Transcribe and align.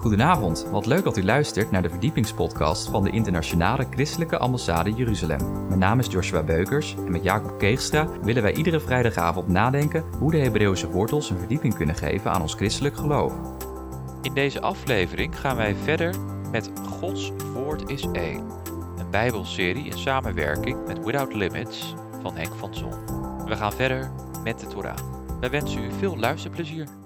Goedenavond, 0.00 0.66
wat 0.70 0.86
leuk 0.86 1.04
dat 1.04 1.16
u 1.16 1.24
luistert 1.24 1.70
naar 1.70 1.82
de 1.82 1.90
verdiepingspodcast 1.90 2.88
van 2.88 3.04
de 3.04 3.10
Internationale 3.10 3.86
Christelijke 3.90 4.38
Ambassade 4.38 4.92
Jeruzalem. 4.92 5.66
Mijn 5.66 5.78
naam 5.78 5.98
is 5.98 6.06
Joshua 6.06 6.42
Beukers 6.42 6.94
en 6.96 7.10
met 7.10 7.22
Jacob 7.22 7.58
Keegstra 7.58 8.08
willen 8.22 8.42
wij 8.42 8.54
iedere 8.54 8.80
vrijdagavond 8.80 9.48
nadenken 9.48 10.04
hoe 10.18 10.30
de 10.30 10.38
Hebreeuwse 10.38 10.90
wortels 10.90 11.30
een 11.30 11.38
verdieping 11.38 11.74
kunnen 11.74 11.94
geven 11.94 12.30
aan 12.30 12.40
ons 12.40 12.54
christelijk 12.54 12.96
geloof. 12.96 13.32
In 14.22 14.34
deze 14.34 14.60
aflevering 14.60 15.40
gaan 15.40 15.56
wij 15.56 15.74
verder 15.74 16.14
met 16.50 16.70
Gods 17.00 17.32
Woord 17.54 17.90
is 17.90 18.06
één, 18.12 18.44
een 18.98 19.10
Bijbelserie 19.10 19.84
in 19.84 19.98
samenwerking 19.98 20.86
met 20.86 21.04
Without 21.04 21.34
Limits 21.34 21.94
van 22.22 22.36
Henk 22.36 22.54
van 22.54 22.74
Zon. 22.74 22.94
We 23.44 23.56
gaan 23.56 23.72
verder 23.72 24.10
met 24.44 24.60
de 24.60 24.66
Torah. 24.66 24.98
Wij 25.40 25.50
wensen 25.50 25.84
u 25.84 25.92
veel 25.98 26.18
luisterplezier. 26.18 26.99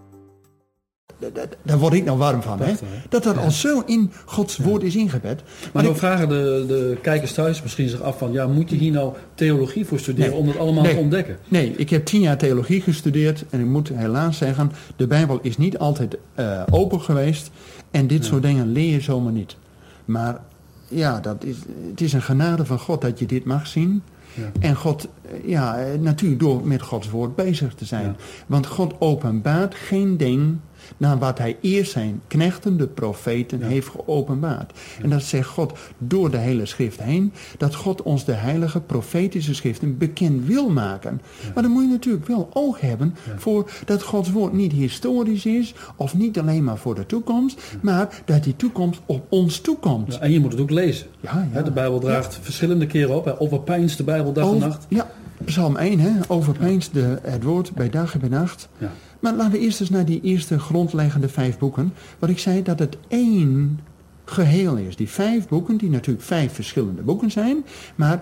Daar 1.63 1.79
word 1.79 1.93
ik 1.93 2.05
nou 2.05 2.19
warm 2.19 2.43
van, 2.43 2.61
hè? 2.61 2.73
Dat 3.09 3.23
dat 3.23 3.39
al 3.39 3.51
zo 3.51 3.83
in 3.87 4.13
Gods 4.25 4.57
woord 4.57 4.83
is 4.83 4.97
ingebed. 4.97 5.43
Maar 5.73 5.83
dan 5.83 5.97
vragen 5.97 6.29
de, 6.29 6.65
de 6.69 6.99
kijkers 7.03 7.33
thuis 7.33 7.63
misschien 7.63 7.89
zich 7.89 8.03
af 8.03 8.19
van... 8.19 8.33
ja, 8.33 8.47
moet 8.47 8.71
je 8.71 8.77
hier 8.77 8.93
nou 8.93 9.15
theologie 9.35 9.85
voor 9.87 9.99
studeren 9.99 10.35
om 10.35 10.47
dat 10.47 10.59
allemaal 10.59 10.85
te 10.85 10.97
ontdekken? 10.97 11.39
Nee, 11.49 11.75
ik 11.77 11.91
heb 11.91 12.05
tien 12.05 12.21
jaar 12.21 12.37
theologie 12.37 12.81
gestudeerd... 12.81 13.45
en 13.51 13.61
ik 13.61 13.67
moet 13.67 13.89
helaas 13.89 14.39
zeggen... 14.39 14.73
de 14.97 15.07
Bijbel 15.07 15.39
is 15.43 15.57
niet 15.57 15.79
altijd 15.79 16.19
uh, 16.39 16.63
open 16.71 17.01
geweest... 17.01 17.51
en 17.91 18.07
dit 18.07 18.25
soort 18.25 18.43
dingen 18.43 18.73
leer 18.73 18.93
je 18.93 19.01
zomaar 19.01 19.33
niet. 19.33 19.57
Maar 20.05 20.41
ja, 20.89 21.21
dat 21.21 21.45
is, 21.45 21.57
het 21.91 22.01
is 22.01 22.13
een 22.13 22.23
genade 22.23 22.65
van 22.65 22.79
God 22.79 23.01
dat 23.01 23.19
je 23.19 23.27
dit 23.27 23.45
mag 23.45 23.67
zien... 23.67 24.03
Ja. 24.35 24.51
En 24.61 24.77
God, 24.77 25.09
ja, 25.45 25.79
natuurlijk 26.01 26.41
door 26.41 26.67
met 26.67 26.83
Gods 26.83 27.11
woord 27.11 27.37
bezig 27.37 27.75
te 27.75 27.85
zijn. 27.85 28.05
Ja. 28.05 28.15
Want 28.47 28.67
God 28.67 28.95
openbaart 28.99 29.75
geen 29.75 30.17
ding 30.17 30.57
naar 30.97 31.19
wat 31.19 31.39
hij 31.39 31.57
eerst 31.61 31.93
zijn 31.93 32.21
knechten, 32.27 32.77
de 32.77 32.87
profeten, 32.87 33.63
heeft 33.63 33.89
geopenbaard. 33.89 34.79
En 35.03 35.11
dat 35.11 35.23
zegt 35.23 35.49
God 35.49 35.73
door 35.99 36.31
de 36.31 36.37
hele 36.37 36.67
schrift 36.67 37.03
heen, 37.03 37.33
dat 37.59 37.75
God 37.75 38.03
ons 38.03 38.25
de 38.25 38.33
heilige 38.33 38.81
profetische 38.81 39.55
schriften 39.55 39.99
bekend 39.99 40.47
wil 40.47 40.69
maken. 40.71 41.21
Maar 41.55 41.63
dan 41.63 41.73
moet 41.73 41.83
je 41.83 41.89
natuurlijk 41.89 42.27
wel 42.27 42.49
oog 42.53 42.81
hebben 42.81 43.15
voor 43.37 43.71
dat 43.85 44.03
Gods 44.03 44.31
woord 44.31 44.53
niet 44.53 44.73
historisch 44.73 45.47
is, 45.47 45.75
of 45.97 46.15
niet 46.15 46.39
alleen 46.39 46.65
maar 46.65 46.79
voor 46.79 46.95
de 46.95 47.07
toekomst, 47.07 47.61
maar 47.83 48.23
dat 48.25 48.45
die 48.45 48.57
toekomst 48.57 49.01
op 49.07 49.27
ons 49.29 49.61
toekomt. 49.61 50.19
en 50.19 50.33
je 50.33 50.41
moet 50.41 50.53
het 50.53 50.61
ook 50.61 50.71
lezen. 50.71 51.07
Ja, 51.21 51.63
De 51.63 51.71
Bijbel 51.71 51.99
draagt 51.99 52.39
verschillende 52.43 52.87
keren 52.87 53.17
op, 53.17 53.37
overpijnst 53.39 53.97
de 53.97 54.05
Bijbel 54.05 54.33
dag 54.33 54.53
en 54.53 54.59
nacht. 54.59 54.87
Ja, 54.89 55.11
Psalm 55.45 55.77
1, 55.77 55.99
hè, 55.99 56.11
overpijnst 56.29 56.95
de, 56.95 57.19
het 57.23 57.43
woord 57.43 57.75
bij 57.75 57.91
dag 57.91 58.15
en 58.15 58.21
bij 58.21 58.29
nacht. 58.29 58.69
Ja. 58.79 58.93
Maar 59.21 59.35
laten 59.35 59.53
we 59.53 59.59
eerst 59.59 59.81
eens 59.81 59.91
naar 59.91 60.05
die 60.05 60.21
eerste 60.21 60.59
grondleggende 60.59 61.29
vijf 61.29 61.59
boeken. 61.59 61.93
Wat 62.19 62.31
ik 62.31 62.39
zei 62.39 62.63
dat 62.63 62.79
het 62.79 62.97
één 63.09 63.81
geheel 64.25 64.77
is. 64.77 64.97
Die 64.97 65.09
vijf 65.09 65.49
boeken, 65.49 65.77
die 65.77 65.91
natuurlijk 65.91 66.25
vijf 66.25 66.53
verschillende 66.53 67.03
boeken 67.03 67.31
zijn. 67.31 67.65
Maar 67.95 68.21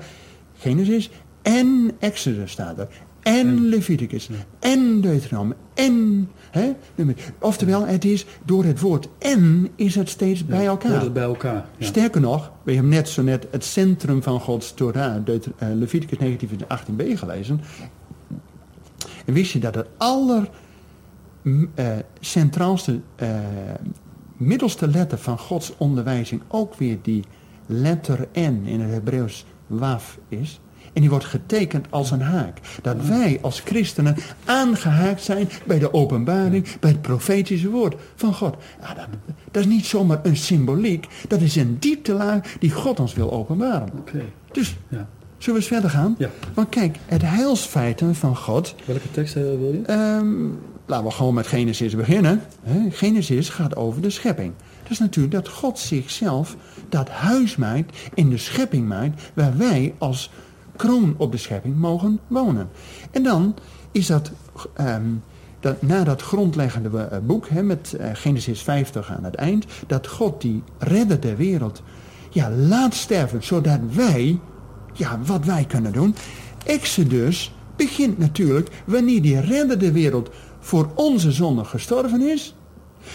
Genesis 0.58 1.10
en 1.42 1.90
Exodus 1.98 2.50
staat 2.50 2.78
er. 2.78 2.88
En 3.22 3.68
Leviticus. 3.68 4.28
En 4.58 5.00
Deuteronomium. 5.00 5.56
En... 5.74 6.28
Hè, 6.52 6.72
oftewel, 7.38 7.86
het 7.86 8.04
is 8.04 8.26
door 8.44 8.64
het 8.64 8.80
woord 8.80 9.08
en 9.18 9.68
is 9.74 9.94
het 9.94 10.08
steeds 10.08 10.46
bij 10.46 10.66
elkaar. 10.66 11.00
het 11.00 11.12
bij 11.12 11.22
elkaar. 11.22 11.66
Sterker 11.78 12.20
nog, 12.20 12.52
we 12.62 12.72
hebben 12.72 12.90
net 12.90 13.08
zo 13.08 13.22
net 13.22 13.46
het 13.50 13.64
centrum 13.64 14.22
van 14.22 14.40
Gods 14.40 14.74
Torah, 14.74 15.28
uh, 15.28 15.38
Leviticus 15.58 16.18
19 16.18 16.60
18b 16.62 17.18
gelezen. 17.18 17.60
En 19.24 19.32
wist 19.32 19.52
je 19.52 19.58
dat 19.58 19.74
het 19.74 19.86
aller 19.96 20.48
uh, 21.42 21.64
centraalste, 22.20 23.00
uh, 23.22 23.28
middelste 24.36 24.88
letter 24.88 25.18
van 25.18 25.38
Gods 25.38 25.72
onderwijzing 25.76 26.42
ook 26.48 26.74
weer 26.74 26.98
die 27.02 27.24
letter 27.66 28.28
N 28.38 28.62
in 28.64 28.80
het 28.80 28.90
Hebreeuws 28.90 29.44
waf 29.66 30.18
is. 30.28 30.60
En 30.92 31.00
die 31.00 31.10
wordt 31.10 31.24
getekend 31.24 31.86
als 31.90 32.10
een 32.10 32.20
haak. 32.20 32.58
Dat 32.82 33.06
wij 33.06 33.38
als 33.42 33.60
christenen 33.60 34.16
aangehaakt 34.44 35.22
zijn 35.22 35.48
bij 35.66 35.78
de 35.78 35.92
openbaring, 35.94 36.66
bij 36.80 36.90
het 36.90 37.02
profetische 37.02 37.70
woord 37.70 37.94
van 38.14 38.34
God. 38.34 38.56
Ja, 38.80 38.94
dat, 38.94 39.06
dat, 39.50 39.62
is 39.62 39.68
niet 39.68 39.86
zomaar 39.86 40.20
een 40.22 40.36
symboliek. 40.36 41.06
Dat 41.28 41.40
is 41.40 41.56
een 41.56 41.76
dieptelaar 41.78 42.56
die 42.58 42.70
God 42.70 43.00
ons 43.00 43.14
wil 43.14 43.32
openbaren. 43.32 43.88
Okay. 43.98 44.32
Dus, 44.52 44.76
ja. 44.88 45.08
zullen 45.38 45.60
we 45.60 45.66
eens 45.66 45.66
verder 45.66 45.90
gaan? 45.90 46.14
Ja. 46.18 46.30
Want 46.54 46.68
kijk, 46.68 46.98
het 47.06 47.22
heilsfeiten 47.22 48.14
van 48.14 48.36
God... 48.36 48.74
Welke 48.84 49.10
tekst 49.10 49.36
eh, 49.36 49.42
wil 49.42 49.72
je? 49.72 49.92
Um, 49.92 50.58
laten 50.86 51.06
we 51.06 51.12
gewoon 51.12 51.34
met 51.34 51.46
Genesis 51.46 51.96
beginnen. 51.96 52.42
Genesis 52.90 53.48
gaat 53.48 53.76
over 53.76 54.02
de 54.02 54.10
schepping. 54.10 54.52
Dat 54.82 54.92
is 54.92 54.98
natuurlijk 54.98 55.34
dat 55.34 55.48
God 55.48 55.78
zichzelf 55.78 56.56
dat 56.88 57.08
huis 57.08 57.56
maakt, 57.56 57.96
in 58.14 58.30
de 58.30 58.38
schepping 58.38 58.88
maakt, 58.88 59.30
waar 59.34 59.56
wij 59.56 59.94
als 59.98 60.30
kroon 60.76 61.14
op 61.16 61.32
de 61.32 61.38
schepping 61.38 61.76
mogen 61.76 62.20
wonen. 62.26 62.68
En 63.10 63.22
dan 63.22 63.54
is 63.92 64.06
dat, 64.06 64.32
um, 64.80 65.22
dat 65.60 65.82
na 65.82 66.04
dat 66.04 66.22
grondleggende 66.22 66.98
eh, 66.98 67.18
boek, 67.18 67.48
hè, 67.48 67.62
met 67.62 67.96
uh, 68.00 68.06
Genesis 68.12 68.62
50 68.62 69.10
aan 69.10 69.24
het 69.24 69.34
eind, 69.34 69.66
dat 69.86 70.06
God 70.06 70.40
die 70.40 70.62
redder 70.78 71.20
der 71.20 71.36
wereld 71.36 71.82
ja, 72.30 72.50
laat 72.50 72.94
sterven, 72.94 73.42
zodat 73.42 73.80
wij, 73.92 74.40
ja, 74.92 75.18
wat 75.24 75.44
wij 75.44 75.64
kunnen 75.64 75.92
doen. 75.92 76.14
Exodus 76.64 77.54
begint 77.76 78.18
natuurlijk 78.18 78.68
wanneer 78.84 79.22
die 79.22 79.40
redder 79.40 79.78
der 79.78 79.92
wereld 79.92 80.30
voor 80.60 80.90
onze 80.94 81.32
zonde 81.32 81.64
gestorven 81.64 82.20
is, 82.20 82.54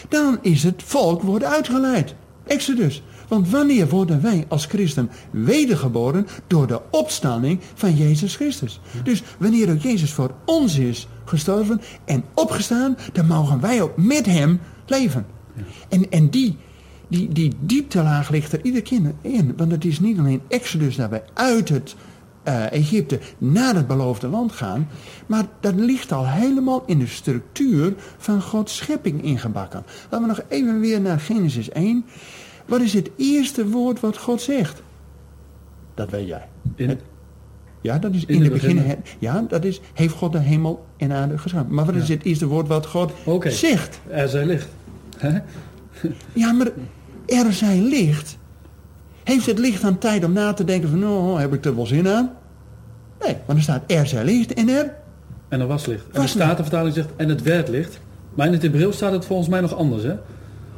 dan 0.09 0.37
is 0.41 0.63
het 0.63 0.83
volk 0.83 1.21
worden 1.21 1.49
uitgeleid. 1.49 2.15
Exodus. 2.47 3.03
Want 3.27 3.49
wanneer 3.49 3.89
worden 3.89 4.21
wij 4.21 4.45
als 4.47 4.65
christen 4.65 5.09
wedergeboren 5.31 6.27
door 6.47 6.67
de 6.67 6.81
opstanding 6.91 7.59
van 7.73 7.95
Jezus 7.95 8.35
Christus? 8.35 8.79
Dus 9.03 9.23
wanneer 9.37 9.71
ook 9.71 9.81
Jezus 9.81 10.13
voor 10.13 10.31
ons 10.45 10.77
is 10.77 11.07
gestorven 11.25 11.81
en 12.05 12.23
opgestaan, 12.33 12.97
dan 13.13 13.27
mogen 13.27 13.61
wij 13.61 13.81
ook 13.81 13.97
met 13.97 14.25
hem 14.25 14.59
leven. 14.85 15.25
En, 15.89 16.09
en 16.09 16.29
die, 16.29 16.57
die, 17.07 17.29
die 17.31 17.53
dieptelaag 17.59 18.29
ligt 18.29 18.51
er 18.51 18.63
iedere 18.63 18.83
keer 18.83 19.13
in. 19.21 19.53
Want 19.57 19.71
het 19.71 19.85
is 19.85 19.99
niet 19.99 20.19
alleen 20.19 20.41
Exodus 20.47 20.95
dat 20.95 21.09
wij 21.09 21.23
uit 21.33 21.69
het 21.69 21.95
uh, 22.47 22.71
Egypte 22.71 23.19
naar 23.37 23.75
het 23.75 23.87
beloofde 23.87 24.27
land 24.27 24.51
gaan. 24.51 24.87
Maar 25.25 25.45
dat 25.59 25.75
ligt 25.75 26.11
al 26.11 26.27
helemaal 26.27 26.83
in 26.85 26.99
de 26.99 27.07
structuur 27.07 27.93
van 28.17 28.41
Gods 28.41 28.75
schepping 28.75 29.23
ingebakken. 29.23 29.83
Laten 30.09 30.27
we 30.27 30.33
nog 30.33 30.41
even 30.47 30.79
weer 30.79 31.01
naar 31.01 31.19
Genesis 31.19 31.69
1. 31.69 32.05
Wat 32.65 32.81
is 32.81 32.93
het 32.93 33.09
eerste 33.15 33.67
woord 33.67 33.99
wat 33.99 34.17
God 34.17 34.41
zegt? 34.41 34.81
Dat 35.93 36.09
weet 36.09 36.27
jij. 36.27 36.47
In, 36.75 36.99
ja, 37.81 37.97
dat 37.97 38.13
is 38.13 38.25
in, 38.25 38.41
het 38.41 38.51
begin. 38.51 38.81
Ja, 39.19 39.45
dat 39.47 39.65
is, 39.65 39.81
heeft 39.93 40.13
God 40.13 40.31
de 40.31 40.39
hemel 40.39 40.85
en 40.97 41.11
aarde 41.11 41.37
geschapen. 41.37 41.73
Maar 41.73 41.85
wat 41.85 41.95
is 41.95 42.09
het 42.09 42.23
eerste 42.23 42.47
woord 42.47 42.67
wat 42.67 42.85
God 42.85 43.11
zegt? 43.43 43.99
Er 44.09 44.29
zij 44.29 44.45
licht. 44.45 44.67
ja, 46.33 46.51
maar 46.51 46.67
er 47.25 47.53
zij 47.53 47.79
licht. 47.79 48.37
Heeft 49.27 49.45
het 49.45 49.59
licht 49.59 49.83
aan 49.83 49.97
tijd 49.97 50.23
om 50.23 50.33
na 50.33 50.53
te 50.53 50.63
denken 50.63 50.89
van, 50.89 50.99
nou, 50.99 51.39
heb 51.39 51.53
ik 51.53 51.65
er 51.65 51.75
wel 51.75 51.85
zin 51.85 52.07
aan? 52.07 52.31
Nee, 53.19 53.35
want 53.45 53.57
er 53.57 53.63
staat 53.63 53.83
er 53.87 54.07
zij 54.07 54.23
licht 54.23 54.53
en 54.53 54.69
er... 54.69 54.93
En 55.47 55.59
er 55.59 55.67
was 55.67 55.85
licht. 55.85 56.03
En 56.11 56.21
de 56.21 56.27
Statenvertaling 56.27 56.93
zegt, 56.93 57.09
en 57.15 57.29
het 57.29 57.41
werd 57.41 57.67
licht. 57.67 57.99
Maar 58.33 58.45
in 58.47 58.53
het 58.53 58.61
Hebreeuws 58.61 58.95
staat 58.95 59.11
het 59.11 59.25
volgens 59.25 59.49
mij 59.49 59.61
nog 59.61 59.75
anders, 59.75 60.03
hè? 60.03 60.15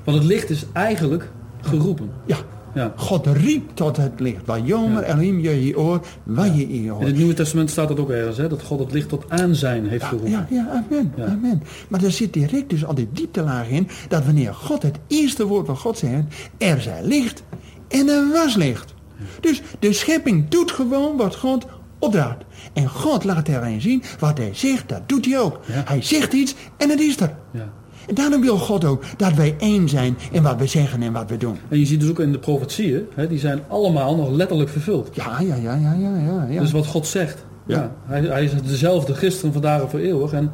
Want 0.04 0.18
het 0.18 0.26
licht 0.26 0.50
is 0.50 0.66
eigenlijk 0.74 1.30
geroepen. 1.62 2.09
Ja. 2.26 2.38
ja. 2.74 2.94
God 2.96 3.28
riep 3.28 3.70
tot 3.74 3.98
het 3.98 4.20
licht. 4.20 4.46
Waar 4.46 4.62
jomer 4.62 5.04
elim 5.04 5.40
je 5.40 5.66
je 5.66 5.80
oor, 5.80 6.02
waar 6.24 6.56
je 6.56 6.70
in 6.70 6.90
het 6.90 7.16
Nieuwe 7.16 7.34
Testament 7.34 7.70
staat 7.70 7.88
dat 7.88 8.00
ook 8.00 8.09
ergens, 8.09 8.38
hè? 8.38 8.48
Dat 8.48 8.64
God 8.64 8.80
het 8.80 8.92
licht 8.92 9.09
tot 9.09 9.26
aanzijn 9.28 9.88
heeft 9.88 10.04
geroepen. 10.04 10.32
Ja, 10.32 10.48
ja, 10.50 10.68
amen, 10.70 11.14
amen. 11.20 11.64
Maar 11.88 12.04
er 12.04 12.12
zit 12.12 12.34
direct 12.34 12.70
dus 12.70 12.86
al 12.86 12.96
die 12.96 13.09
dieptelaag 13.14 13.70
in, 13.70 13.88
dat 14.08 14.26
wanneer 14.26 14.54
God 14.54 14.84
het 14.84 14.97
eerste 15.08 15.46
woord 15.46 15.66
van 15.66 15.78
God 15.78 15.97
zegt, 15.97 16.23
er 16.58 16.82
zij 16.82 17.03
licht, 17.03 17.44
en 17.90 18.08
er 18.08 18.32
was 18.32 18.56
licht. 18.56 18.94
Dus 19.40 19.62
de 19.80 19.94
schepping 19.94 20.50
doet 20.50 20.72
gewoon 20.72 21.18
wat 21.18 21.36
God 21.36 21.66
opdraagt. 22.00 22.44
En 22.74 22.90
God 22.90 23.24
laat 23.24 23.47
erin 23.47 23.82
zien 23.82 24.03
wat 24.20 24.38
hij 24.38 24.50
zegt, 24.53 24.90
dat 24.90 25.09
doet 25.09 25.26
hij 25.26 25.40
ook. 25.40 25.59
Hij 25.66 26.02
zegt 26.02 26.34
iets 26.34 26.56
en 26.78 26.90
het 26.90 27.00
is 27.00 27.20
er. 27.20 27.36
Ja. 27.52 27.70
En 28.08 28.16
daarom 28.16 28.41
wil 28.41 28.58
God 28.58 28.86
ook 28.86 29.03
dat 29.18 29.34
wij 29.34 29.56
één 29.59 29.90
zijn 29.90 30.18
in 30.32 30.44
wat 30.44 30.58
we 30.58 30.68
zeggen 30.68 31.02
en 31.02 31.14
wat 31.14 31.30
we 31.30 31.38
doen. 31.38 31.58
En 31.70 31.80
je 31.80 31.86
ziet 31.86 32.00
dus 32.00 32.09
ook 32.09 32.20
in 32.20 32.32
de 32.32 32.40
profetieën, 32.40 33.06
hè, 33.16 33.28
die 33.28 33.40
zijn 33.40 33.59
allemaal 33.68 34.16
nog 34.16 34.30
letterlijk 34.30 34.70
vervuld. 34.70 35.09
Ja, 35.14 35.40
ja, 35.40 35.56
ja, 35.56 35.76
ja, 35.76 35.94
ja. 35.94 36.47
ja, 36.50 36.62
Dus 36.62 36.72
wat 36.72 36.85
God 36.85 37.08
zegt, 37.08 37.46
ja. 37.66 37.96
hij, 38.06 38.22
hij 38.22 38.44
is 38.44 38.52
dezelfde 38.64 39.14
gisteren, 39.14 39.53
vandaag 39.53 39.82
en 39.82 39.90
voor 39.90 40.00
eeuwig. 40.00 40.32
En 40.32 40.52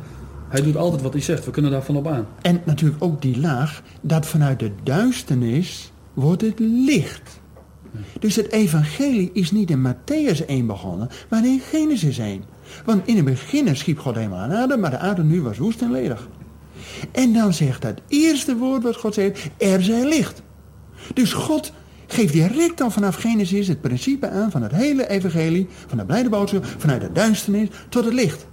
hij 0.50 0.62
doet 0.62 0.78
altijd 0.78 1.02
wat 1.02 1.14
hij 1.14 1.22
zegt, 1.22 1.46
we 1.46 1.52
kunnen 1.52 1.72
daarvan 1.72 1.96
op 1.96 2.08
aan. 2.08 2.28
En 2.42 2.62
natuurlijk 2.64 3.04
ook 3.04 3.22
die 3.22 3.40
laag, 3.40 3.81
dat 4.02 4.26
vanuit 4.26 4.60
de 4.60 4.72
duisternis 4.84 5.92
wordt 6.16 6.42
het 6.42 6.60
licht. 6.60 7.40
Dus 8.20 8.36
het 8.36 8.52
evangelie 8.52 9.30
is 9.34 9.52
niet 9.52 9.70
in 9.70 9.88
Matthäus 9.88 10.46
1 10.46 10.66
begonnen, 10.66 11.10
maar 11.30 11.46
in 11.46 11.60
Genesis 11.60 12.18
1. 12.18 12.44
Want 12.86 13.08
in 13.08 13.16
het 13.16 13.26
begin 13.26 13.76
schiep 13.76 14.00
God 14.00 14.16
helemaal 14.16 14.40
aan 14.40 14.54
aarde, 14.54 14.78
maar 14.78 14.90
de 14.90 14.98
aarde 14.98 15.24
nu 15.24 15.42
was 15.42 15.58
woest 15.58 15.82
en 15.82 15.92
ledig. 15.92 16.28
En 17.12 17.34
dan 17.34 17.54
zegt 17.54 17.84
het 17.84 18.02
eerste 18.08 18.58
woord 18.58 18.84
wat 18.84 18.96
God 18.96 19.14
zegt, 19.14 19.50
er 19.58 19.84
zij 19.84 20.08
licht. 20.08 20.42
Dus 21.14 21.34
God 21.34 21.74
geeft 22.08 22.34
direct 22.34 22.78
dan 22.78 22.92
vanaf 22.92 23.16
Genesis 23.16 23.68
het 23.68 23.82
principe 23.82 24.30
aan 24.30 24.52
van 24.52 24.62
het 24.62 24.72
hele 24.72 25.10
evangelie, 25.10 25.68
van 25.88 25.98
de 25.98 26.06
blijde 26.06 26.30
boodschap, 26.30 26.66
vanuit 26.78 27.02
de 27.02 27.12
duisternis 27.12 27.68
tot 27.90 28.06
het 28.06 28.14
licht. 28.14 28.48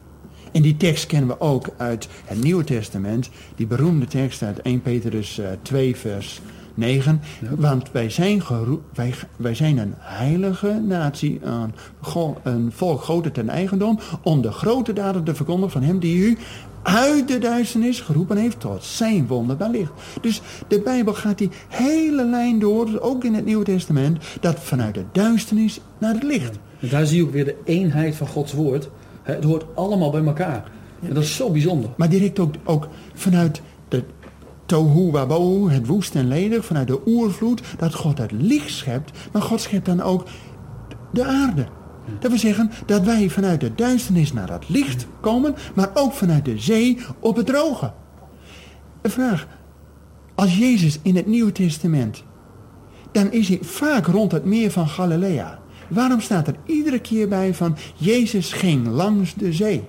En 0.52 0.62
die 0.62 0.76
tekst 0.76 1.06
kennen 1.06 1.28
we 1.28 1.40
ook 1.40 1.68
uit 1.76 2.08
het 2.24 2.42
Nieuwe 2.42 2.64
Testament, 2.64 3.30
die 3.56 3.66
beroemde 3.66 4.06
tekst 4.06 4.42
uit 4.42 4.62
1 4.62 4.82
Petrus 4.82 5.40
2 5.62 5.96
vers 5.96 6.40
9. 6.74 7.20
Want 7.56 7.90
wij 7.92 8.10
zijn, 8.10 8.42
wij, 8.94 9.14
wij 9.36 9.54
zijn 9.54 9.78
een 9.78 9.94
heilige 9.96 10.82
natie, 10.86 11.40
een, 11.42 11.72
een 12.42 12.72
volk 12.72 13.02
groter 13.02 13.32
ten 13.32 13.48
eigendom, 13.48 13.98
om 14.22 14.42
de 14.42 14.52
grote 14.52 14.92
daden 14.92 15.24
te 15.24 15.34
verkondigen 15.34 15.72
van 15.72 15.82
hem 15.82 15.98
die 15.98 16.16
u 16.16 16.38
uit 16.82 17.28
de 17.28 17.38
duisternis 17.38 18.00
geroepen 18.00 18.36
heeft 18.36 18.60
tot 18.60 18.84
zijn 18.84 19.26
wonderbaar 19.26 19.70
licht. 19.70 19.92
Dus 20.20 20.40
de 20.68 20.80
Bijbel 20.80 21.14
gaat 21.14 21.38
die 21.38 21.50
hele 21.68 22.24
lijn 22.24 22.58
door, 22.58 22.86
dus 22.86 23.00
ook 23.00 23.24
in 23.24 23.34
het 23.34 23.44
Nieuwe 23.44 23.64
Testament, 23.64 24.18
dat 24.40 24.60
vanuit 24.60 24.94
de 24.94 25.04
duisternis 25.12 25.80
naar 25.98 26.14
het 26.14 26.22
licht. 26.22 26.58
En 26.80 26.88
daar 26.88 27.06
zie 27.06 27.16
je 27.16 27.22
ook 27.22 27.32
weer 27.32 27.44
de 27.44 27.56
eenheid 27.64 28.16
van 28.16 28.26
Gods 28.26 28.52
woord. 28.52 28.88
Het 29.22 29.44
hoort 29.44 29.64
allemaal 29.74 30.10
bij 30.10 30.24
elkaar. 30.24 30.70
En 31.02 31.14
dat 31.14 31.22
is 31.22 31.36
zo 31.36 31.50
bijzonder. 31.50 31.90
Maar 31.96 32.08
direct 32.08 32.38
ook, 32.38 32.54
ook 32.64 32.88
vanuit 33.14 33.62
tohu 34.72 35.10
wabohu, 35.10 35.70
het 35.70 35.86
woest 35.86 36.14
en 36.14 36.28
ledig, 36.28 36.64
vanuit 36.64 36.86
de 36.86 37.00
oervloed, 37.06 37.62
dat 37.78 37.94
God 37.94 38.18
het 38.18 38.32
licht 38.32 38.70
schept, 38.70 39.18
maar 39.32 39.42
God 39.42 39.60
schept 39.60 39.86
dan 39.86 40.00
ook 40.00 40.24
de 41.10 41.24
aarde. 41.24 41.66
Dat 42.18 42.30
wil 42.30 42.40
zeggen 42.40 42.70
dat 42.86 43.02
wij 43.02 43.28
vanuit 43.28 43.60
de 43.60 43.74
duisternis 43.74 44.32
naar 44.32 44.50
het 44.50 44.68
licht 44.68 45.06
komen, 45.20 45.54
maar 45.74 45.90
ook 45.94 46.12
vanuit 46.12 46.44
de 46.44 46.58
zee 46.58 46.98
op 47.18 47.36
het 47.36 47.46
droge. 47.46 47.92
Een 49.02 49.10
vraag. 49.10 49.46
Als 50.34 50.58
Jezus 50.58 50.98
in 51.02 51.16
het 51.16 51.26
Nieuwe 51.26 51.52
Testament, 51.52 52.24
dan 53.12 53.32
is 53.32 53.48
hij 53.48 53.58
vaak 53.62 54.06
rond 54.06 54.32
het 54.32 54.44
meer 54.44 54.70
van 54.70 54.88
Galilea. 54.88 55.58
Waarom 55.88 56.20
staat 56.20 56.46
er 56.46 56.56
iedere 56.66 56.98
keer 56.98 57.28
bij 57.28 57.54
van 57.54 57.76
Jezus 57.96 58.52
ging 58.52 58.86
langs 58.86 59.34
de 59.34 59.52
zee? 59.52 59.84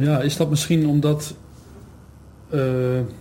Ja, 0.00 0.20
is 0.20 0.36
dat 0.36 0.50
misschien 0.50 0.86
omdat, 0.86 1.34
uh, 2.54 2.60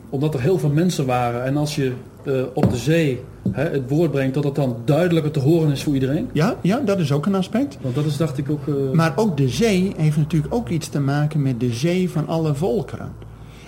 omdat 0.09 0.33
er 0.33 0.41
heel 0.41 0.59
veel 0.59 0.69
mensen 0.69 1.05
waren 1.05 1.43
en 1.43 1.57
als 1.57 1.75
je 1.75 1.93
uh, 2.23 2.41
op 2.53 2.69
de 2.69 2.77
zee 2.77 3.21
hè, 3.51 3.69
het 3.69 3.89
woord 3.89 4.11
brengt, 4.11 4.33
dat 4.33 4.43
het 4.43 4.55
dan 4.55 4.77
duidelijker 4.85 5.31
te 5.31 5.39
horen 5.39 5.71
is 5.71 5.83
voor 5.83 5.93
iedereen? 5.93 6.29
Ja, 6.31 6.55
ja 6.61 6.79
dat 6.79 6.99
is 6.99 7.11
ook 7.11 7.25
een 7.25 7.35
aspect. 7.35 7.77
Want 7.81 7.95
dat 7.95 8.05
is 8.05 8.17
dacht 8.17 8.37
ik 8.37 8.49
ook... 8.49 8.67
Uh... 8.67 8.91
Maar 8.91 9.13
ook 9.15 9.37
de 9.37 9.49
zee 9.49 9.93
heeft 9.97 10.17
natuurlijk 10.17 10.53
ook 10.53 10.69
iets 10.69 10.89
te 10.89 10.99
maken 10.99 11.41
met 11.41 11.59
de 11.59 11.73
zee 11.73 12.09
van 12.09 12.27
alle 12.27 12.55
volkeren. 12.55 13.11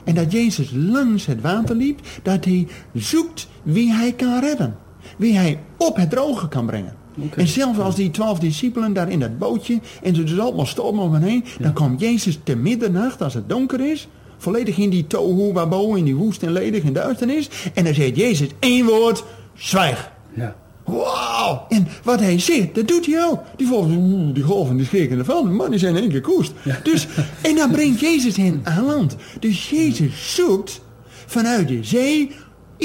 En 0.04 0.16
dat 0.16 0.32
Jezus 0.32 0.72
langs 0.76 1.26
het 1.26 1.42
water 1.42 1.76
liep, 1.76 2.00
dat 2.24 2.46
hij 2.46 2.68
zoekt 2.94 3.48
wie 3.64 3.92
hij 3.92 4.14
kan 4.14 4.40
redden. 4.40 4.76
Wie 5.18 5.36
hij 5.36 5.60
op 5.78 5.96
het 5.96 6.10
droge 6.10 6.48
kan 6.48 6.66
brengen. 6.66 6.94
Okay. 7.26 7.44
En 7.44 7.50
zelfs 7.50 7.80
als 7.80 7.96
die 7.96 8.12
twaalf 8.12 8.40
discipelen 8.40 8.94
daar 8.94 9.10
in 9.10 9.20
dat 9.20 9.38
bootje 9.38 9.80
en 10.04 10.16
ze 10.16 10.24
dus 10.24 10.40
allemaal 10.40 10.66
stormen 10.66 11.04
om 11.04 11.14
hen 11.14 11.24
heen, 11.24 11.44
ja. 11.58 11.64
dan 11.64 11.74
komt 11.74 12.00
Jezus 12.00 12.40
te 12.44 12.56
middernacht 12.56 13.22
als 13.22 13.34
het 13.34 13.50
donker 13.50 13.92
is, 13.92 14.08
volledig 14.38 14.78
in 14.78 14.90
die 14.90 15.08
tohu 15.08 15.54
wabo, 15.54 15.94
in 15.94 16.06
die 16.06 16.16
woest 16.16 16.44
en 16.44 16.52
ledig 16.52 16.84
en 16.84 16.94
duisternis. 16.94 17.50
En 17.74 17.84
dan 17.84 17.94
zegt 17.94 18.16
Jezus 18.16 18.50
één 18.60 18.86
woord, 18.86 19.24
zwijg. 19.54 20.12
Ja. 20.34 20.56
Wauw! 20.86 21.66
En 21.70 21.88
wat 22.04 22.20
hij 22.20 22.40
zegt, 22.40 22.76
dat 22.76 22.88
doet 22.88 23.06
hij 23.06 23.26
ook. 23.26 23.40
Die, 23.56 23.68
volgen, 23.68 24.34
die 24.34 24.44
golven 24.44 24.78
die 24.78 24.86
schrikken 24.86 25.18
ervan, 25.18 25.70
die 25.70 25.80
zijn 25.80 25.96
in 25.96 26.02
één 26.02 26.12
keer 26.12 26.22
koest. 26.22 26.52
Ja. 26.64 26.80
Dus, 26.84 27.08
en 27.42 27.56
dan 27.56 27.72
brengt 27.72 28.00
Jezus 28.00 28.36
hen 28.36 28.62
aan 28.64 28.86
land. 28.86 29.16
Dus 29.40 29.70
Jezus 29.70 30.36
zoekt 30.36 30.82
vanuit 31.26 31.68
de 31.68 31.84
zee, 31.84 32.32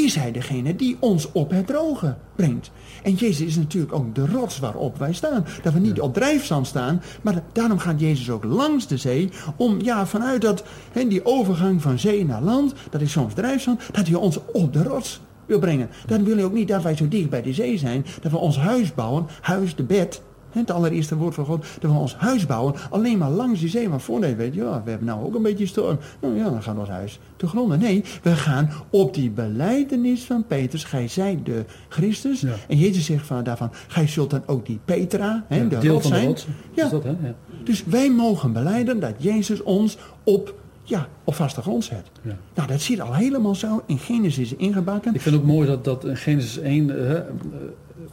is 0.05 0.15
hij 0.15 0.33
degene 0.33 0.77
die 0.77 0.97
ons 1.01 1.33
op 1.33 1.51
het 1.51 1.67
droge 1.67 2.17
brengt. 2.35 2.71
En 3.03 3.15
Jezus 3.15 3.47
is 3.47 3.57
natuurlijk 3.57 3.93
ook 3.93 4.15
de 4.15 4.27
rots 4.27 4.59
waarop 4.59 4.99
wij 4.99 5.13
staan. 5.13 5.47
Dat 5.63 5.73
we 5.73 5.79
niet 5.79 6.01
op 6.01 6.15
drijfzand 6.15 6.67
staan, 6.67 7.03
maar 7.23 7.43
daarom 7.53 7.79
gaat 7.79 8.01
Jezus 8.01 8.31
ook 8.31 8.45
langs 8.45 8.87
de 8.87 8.97
zee. 8.97 9.31
Om 9.57 9.81
ja, 9.81 10.07
vanuit 10.07 10.43
dat, 10.43 10.65
he, 10.93 11.09
die 11.09 11.25
overgang 11.25 11.83
van 11.83 11.99
zee 11.99 12.25
naar 12.25 12.43
land, 12.43 12.75
dat 12.91 13.01
is 13.01 13.13
soms 13.13 13.35
drijfzand, 13.35 13.81
dat 13.93 14.07
hij 14.07 14.17
ons 14.17 14.39
op 14.53 14.73
de 14.73 14.83
rots 14.83 15.21
wil 15.47 15.59
brengen. 15.59 15.89
Dan 16.07 16.25
wil 16.25 16.37
hij 16.37 16.45
ook 16.45 16.53
niet 16.53 16.69
dat 16.69 16.83
wij 16.83 16.97
zo 16.97 17.09
dicht 17.09 17.31
bij 17.31 17.43
de 17.43 17.53
zee 17.53 17.79
zijn, 17.79 18.05
dat 18.21 18.33
we 18.33 18.39
ons 18.39 18.59
huis 18.59 18.95
bouwen, 18.95 19.27
huis 19.41 19.75
de 19.75 19.85
bed, 19.85 20.23
het 20.61 20.71
allereerste 20.71 21.17
woord 21.17 21.35
van 21.35 21.45
God, 21.45 21.67
dat 21.81 21.91
we 21.91 21.97
ons 21.97 22.15
huis 22.17 22.47
bouwen 22.47 22.75
alleen 22.91 23.19
maar 23.19 23.31
langs 23.31 23.61
die 23.61 23.69
zee. 23.69 23.89
Maar 23.89 24.01
voor 24.01 24.27
je 24.27 24.35
weet, 24.37 24.55
ja, 24.55 24.83
we 24.85 24.91
hebben 24.91 25.09
nou 25.09 25.25
ook 25.25 25.35
een 25.35 25.43
beetje 25.43 25.67
storm. 25.67 25.99
Nou 26.21 26.37
ja, 26.37 26.51
dan 26.51 26.63
gaan 26.63 26.75
we 26.75 26.81
ons 26.81 26.89
huis 26.89 27.19
te 27.37 27.47
gronden. 27.47 27.79
Nee, 27.79 28.05
we 28.23 28.31
gaan 28.31 28.71
op 28.91 29.15
die 29.15 29.31
beleidenis 29.31 30.25
van 30.25 30.45
Petrus. 30.47 30.85
Gij 30.85 31.09
zijt 31.09 31.47
de 31.47 31.65
Christus. 31.89 32.45
En 32.69 32.79
Jezus 32.79 33.05
zegt 33.05 33.27
van, 33.27 33.45
daarvan, 33.45 33.71
gij 33.89 34.07
zult 34.07 34.31
dan 34.31 34.43
ook 34.47 34.67
die 34.67 34.81
Petra, 34.85 35.45
hè, 35.49 35.57
ja, 35.57 35.65
de 35.65 35.79
deel 35.79 36.01
van 36.01 36.11
zijn. 36.11 36.21
de 36.21 36.27
rots. 36.27 36.47
Ja. 36.75 36.85
Is 36.85 36.91
dat, 36.91 37.03
hè? 37.03 37.11
Ja. 37.11 37.35
Dus 37.65 37.85
wij 37.85 38.11
mogen 38.11 38.53
beleiden 38.53 39.01
dat 39.01 39.15
Jezus 39.17 39.63
ons 39.63 39.99
op, 40.25 40.55
ja, 40.83 41.09
op 41.25 41.35
vaste 41.35 41.63
grond 41.63 41.85
zet. 41.85 42.11
Ja. 42.23 42.37
Nou, 42.55 42.69
dat 42.69 42.81
zit 42.81 43.01
al 43.01 43.15
helemaal 43.15 43.55
zo 43.55 43.83
in 43.87 43.99
Genesis 43.99 44.55
ingebakken. 44.55 45.15
Ik 45.15 45.21
vind 45.21 45.35
het 45.35 45.45
ook 45.45 45.51
mooi 45.51 45.67
dat, 45.67 45.85
dat 45.85 46.05
in 46.05 46.17
Genesis 46.17 46.59
1 46.59 46.89
uh, 46.89 47.11
uh, 47.11 47.19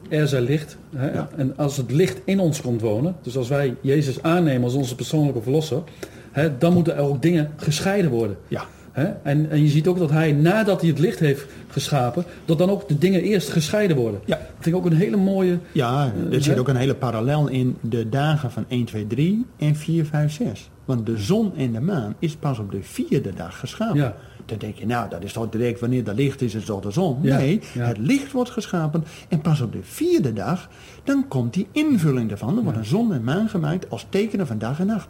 er 0.10 0.28
zij 0.28 0.42
licht. 0.42 0.78
Hè? 0.96 1.12
Ja. 1.14 1.30
En 1.36 1.58
als 1.58 1.78
het 1.78 1.92
licht 1.92 2.22
in 2.26 2.40
ons 2.40 2.62
komt 2.62 2.82
wonen, 2.82 3.16
dus 3.22 3.38
als 3.38 3.48
wij 3.50 3.76
Jezus 3.82 4.22
aannemen 4.22 4.64
als 4.64 4.74
onze 4.74 4.96
persoonlijke 4.96 5.42
verlosser, 5.42 5.82
hè, 6.32 6.58
dan 6.58 6.74
moeten 6.74 6.96
er 6.96 7.02
ook 7.02 7.22
dingen 7.22 7.52
gescheiden 7.56 8.12
worden. 8.12 8.38
Ja. 8.48 8.66
Hè? 8.92 9.06
En, 9.24 9.50
en 9.50 9.62
je 9.62 9.68
ziet 9.68 9.88
ook 9.88 9.98
dat 9.98 10.12
hij, 10.12 10.32
nadat 10.32 10.82
hij 10.82 10.90
het 10.90 11.00
licht 11.00 11.20
heeft 11.20 11.46
geschapen, 11.68 12.24
dat 12.46 12.58
dan 12.58 12.70
ook 12.70 12.88
de 12.88 12.98
dingen 12.98 13.22
eerst 13.22 13.50
gescheiden 13.50 13.98
worden. 13.98 14.20
Ja. 14.26 14.36
Dat 14.36 14.48
vind 14.60 14.76
ik 14.76 14.82
ook 14.82 14.92
een 14.92 14.98
hele 14.98 15.18
mooie... 15.18 15.58
Ja, 15.72 16.14
Eh, 16.30 16.36
er 16.36 16.44
zit 16.44 16.54
hè? 16.54 16.60
ook 16.60 16.68
een 16.68 16.76
hele 16.76 16.96
parallel 16.96 17.48
in 17.48 17.78
de 17.82 18.10
dagen 18.10 18.52
van 18.52 18.66
1, 18.68 18.86
2, 18.86 19.08
3 19.08 19.46
en 19.58 19.76
4, 19.76 20.06
5, 20.06 20.32
6. 20.34 20.70
Want 20.86 21.06
de 21.06 21.18
zon 21.18 21.52
en 21.58 21.72
de 21.72 21.80
maan 21.80 22.16
is 22.20 22.36
pas 22.36 22.60
op 22.60 22.72
de 22.72 22.80
vierde 22.82 23.34
dag 23.34 23.60
geschapen. 23.60 23.98
Ja. 23.98 24.16
Dan 24.46 24.58
denk 24.58 24.76
je, 24.76 24.86
nou, 24.86 25.10
dat 25.10 25.24
is 25.24 25.34
toch 25.34 25.50
direct 25.50 25.80
wanneer 25.80 26.08
er 26.08 26.16
licht 26.16 26.42
is, 26.42 26.56
is 26.56 26.66
toch 26.66 26.82
de 26.82 26.92
zon? 26.92 27.18
Ja, 27.22 27.38
Nee, 27.38 27.62
ja. 27.74 27.86
het 27.86 27.98
licht 27.98 28.32
wordt 28.32 28.50
geschapen 28.50 29.04
en 29.30 29.42
pas 29.42 29.62
op 29.62 29.72
de 29.72 29.80
vierde 29.82 30.34
dag, 30.34 30.70
dan 31.04 31.28
komt 31.28 31.54
die 31.54 31.68
invulling 31.72 32.32
ervan. 32.32 32.58
Er 32.58 32.64
wordt 32.64 32.78
een 32.78 32.86
zon 32.86 33.14
en 33.14 33.24
maan 33.24 33.50
gemaakt 33.50 33.90
als 33.90 34.06
tekenen 34.10 34.48
van 34.48 34.58
dag 34.58 34.80
en 34.80 34.88
nacht. 34.88 35.08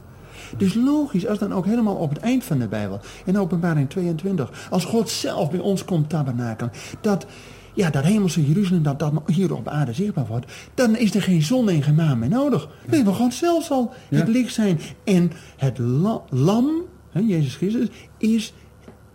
Dus 0.58 0.74
logisch, 0.74 1.28
als 1.28 1.40
dan 1.40 1.54
ook 1.54 1.66
helemaal 1.66 1.96
op 1.96 2.10
het 2.10 2.18
eind 2.20 2.44
van 2.44 2.60
de 2.60 2.68
Bijbel, 2.68 3.00
in 3.26 3.38
openbaring 3.40 3.90
22, 3.90 4.68
als 4.70 4.86
God 4.86 5.10
zelf 5.10 5.50
bij 5.52 5.60
ons 5.60 5.86
komt 5.86 6.10
tabernakelen, 6.10 6.72
dat, 7.02 7.26
ja, 7.74 7.90
dat 7.90 8.04
hemelse 8.04 8.46
Jeruzalem, 8.48 8.84
dat 8.84 9.00
dat 9.00 9.12
hier 9.26 9.56
op 9.56 9.68
aarde 9.68 9.94
zichtbaar 9.94 10.26
wordt, 10.28 10.52
dan 10.74 10.96
is 10.96 11.16
er 11.16 11.22
geen 11.22 11.42
zon 11.42 11.70
en 11.70 11.84
geen 11.84 11.96
maan 11.96 12.20
meer 12.20 12.30
nodig. 12.30 12.70
Nee, 12.90 13.04
maar 13.04 13.14
God 13.14 13.34
zelf 13.34 13.64
zal 13.64 13.94
het 14.10 14.28
licht 14.28 14.54
zijn. 14.54 14.80
En 15.04 15.32
het 15.58 15.78
la- 15.78 16.22
lam, 16.30 16.70
hè, 17.12 17.20
Jezus 17.20 17.56
Christus, 17.56 17.88
is 18.18 18.54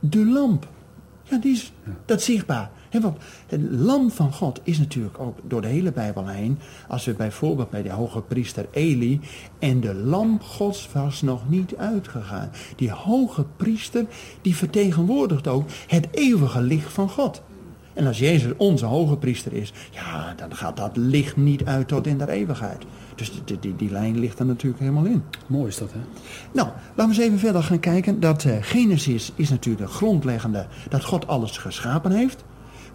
de 0.00 0.26
lamp. 0.26 0.68
Ja, 1.22 1.38
die 1.38 1.52
is 1.52 1.72
dat 2.04 2.18
is 2.18 2.24
zichtbaar. 2.24 2.70
Hè, 2.88 3.00
want 3.00 3.18
het 3.46 3.60
lam 3.70 4.10
van 4.10 4.32
God 4.32 4.60
is 4.62 4.78
natuurlijk 4.78 5.18
ook 5.18 5.38
door 5.42 5.60
de 5.60 5.68
hele 5.68 5.92
Bijbel 5.92 6.28
heen. 6.28 6.58
Als 6.88 7.04
we 7.04 7.12
bijvoorbeeld 7.12 7.70
bij 7.70 7.82
de 7.82 7.90
hoge 7.90 8.20
priester 8.20 8.66
Eli. 8.70 9.20
En 9.58 9.80
de 9.80 9.94
lamp 9.94 10.42
Gods 10.42 10.88
was 10.92 11.22
nog 11.22 11.48
niet 11.48 11.76
uitgegaan. 11.76 12.50
Die 12.76 12.90
hoge 12.90 13.44
priester 13.56 14.06
die 14.42 14.56
vertegenwoordigt 14.56 15.48
ook 15.48 15.68
het 15.86 16.08
eeuwige 16.10 16.60
licht 16.60 16.92
van 16.92 17.08
God. 17.08 17.42
En 17.98 18.06
als 18.06 18.18
Jezus 18.18 18.52
onze 18.56 18.86
hoge 18.86 19.16
priester 19.16 19.52
is, 19.52 19.72
ja, 19.90 20.34
dan 20.36 20.54
gaat 20.56 20.76
dat 20.76 20.96
licht 20.96 21.36
niet 21.36 21.64
uit 21.64 21.88
tot 21.88 22.06
in 22.06 22.18
de 22.18 22.30
eeuwigheid. 22.30 22.84
Dus 23.14 23.32
die, 23.44 23.58
die, 23.60 23.76
die, 23.76 23.90
lijn 23.90 24.18
ligt 24.18 24.38
er 24.38 24.46
natuurlijk 24.46 24.80
helemaal 24.80 25.04
in. 25.04 25.22
Mooi 25.46 25.68
is 25.68 25.78
dat, 25.78 25.92
hè? 25.92 25.98
Nou, 26.52 26.68
laten 26.68 26.94
we 26.94 27.02
eens 27.02 27.18
even 27.18 27.38
verder 27.38 27.62
gaan 27.62 27.80
kijken. 27.80 28.20
Dat 28.20 28.44
eh, 28.44 28.56
Genesis 28.60 29.32
is 29.34 29.50
natuurlijk 29.50 29.86
de 29.86 29.92
grondleggende 29.92 30.66
dat 30.88 31.04
God 31.04 31.26
alles 31.26 31.58
geschapen 31.58 32.10
heeft. 32.10 32.44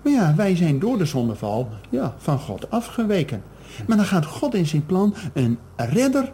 Maar 0.01 0.13
ja, 0.13 0.35
wij 0.35 0.55
zijn 0.55 0.79
door 0.79 0.97
de 0.97 1.05
zondeval 1.05 1.69
ja, 1.89 2.13
van 2.17 2.39
God 2.39 2.69
afgeweken. 2.69 3.43
Maar 3.87 3.97
dan 3.97 4.05
gaat 4.05 4.25
God 4.25 4.53
in 4.53 4.67
zijn 4.67 4.85
plan 4.85 5.15
een 5.33 5.57
redder 5.75 6.31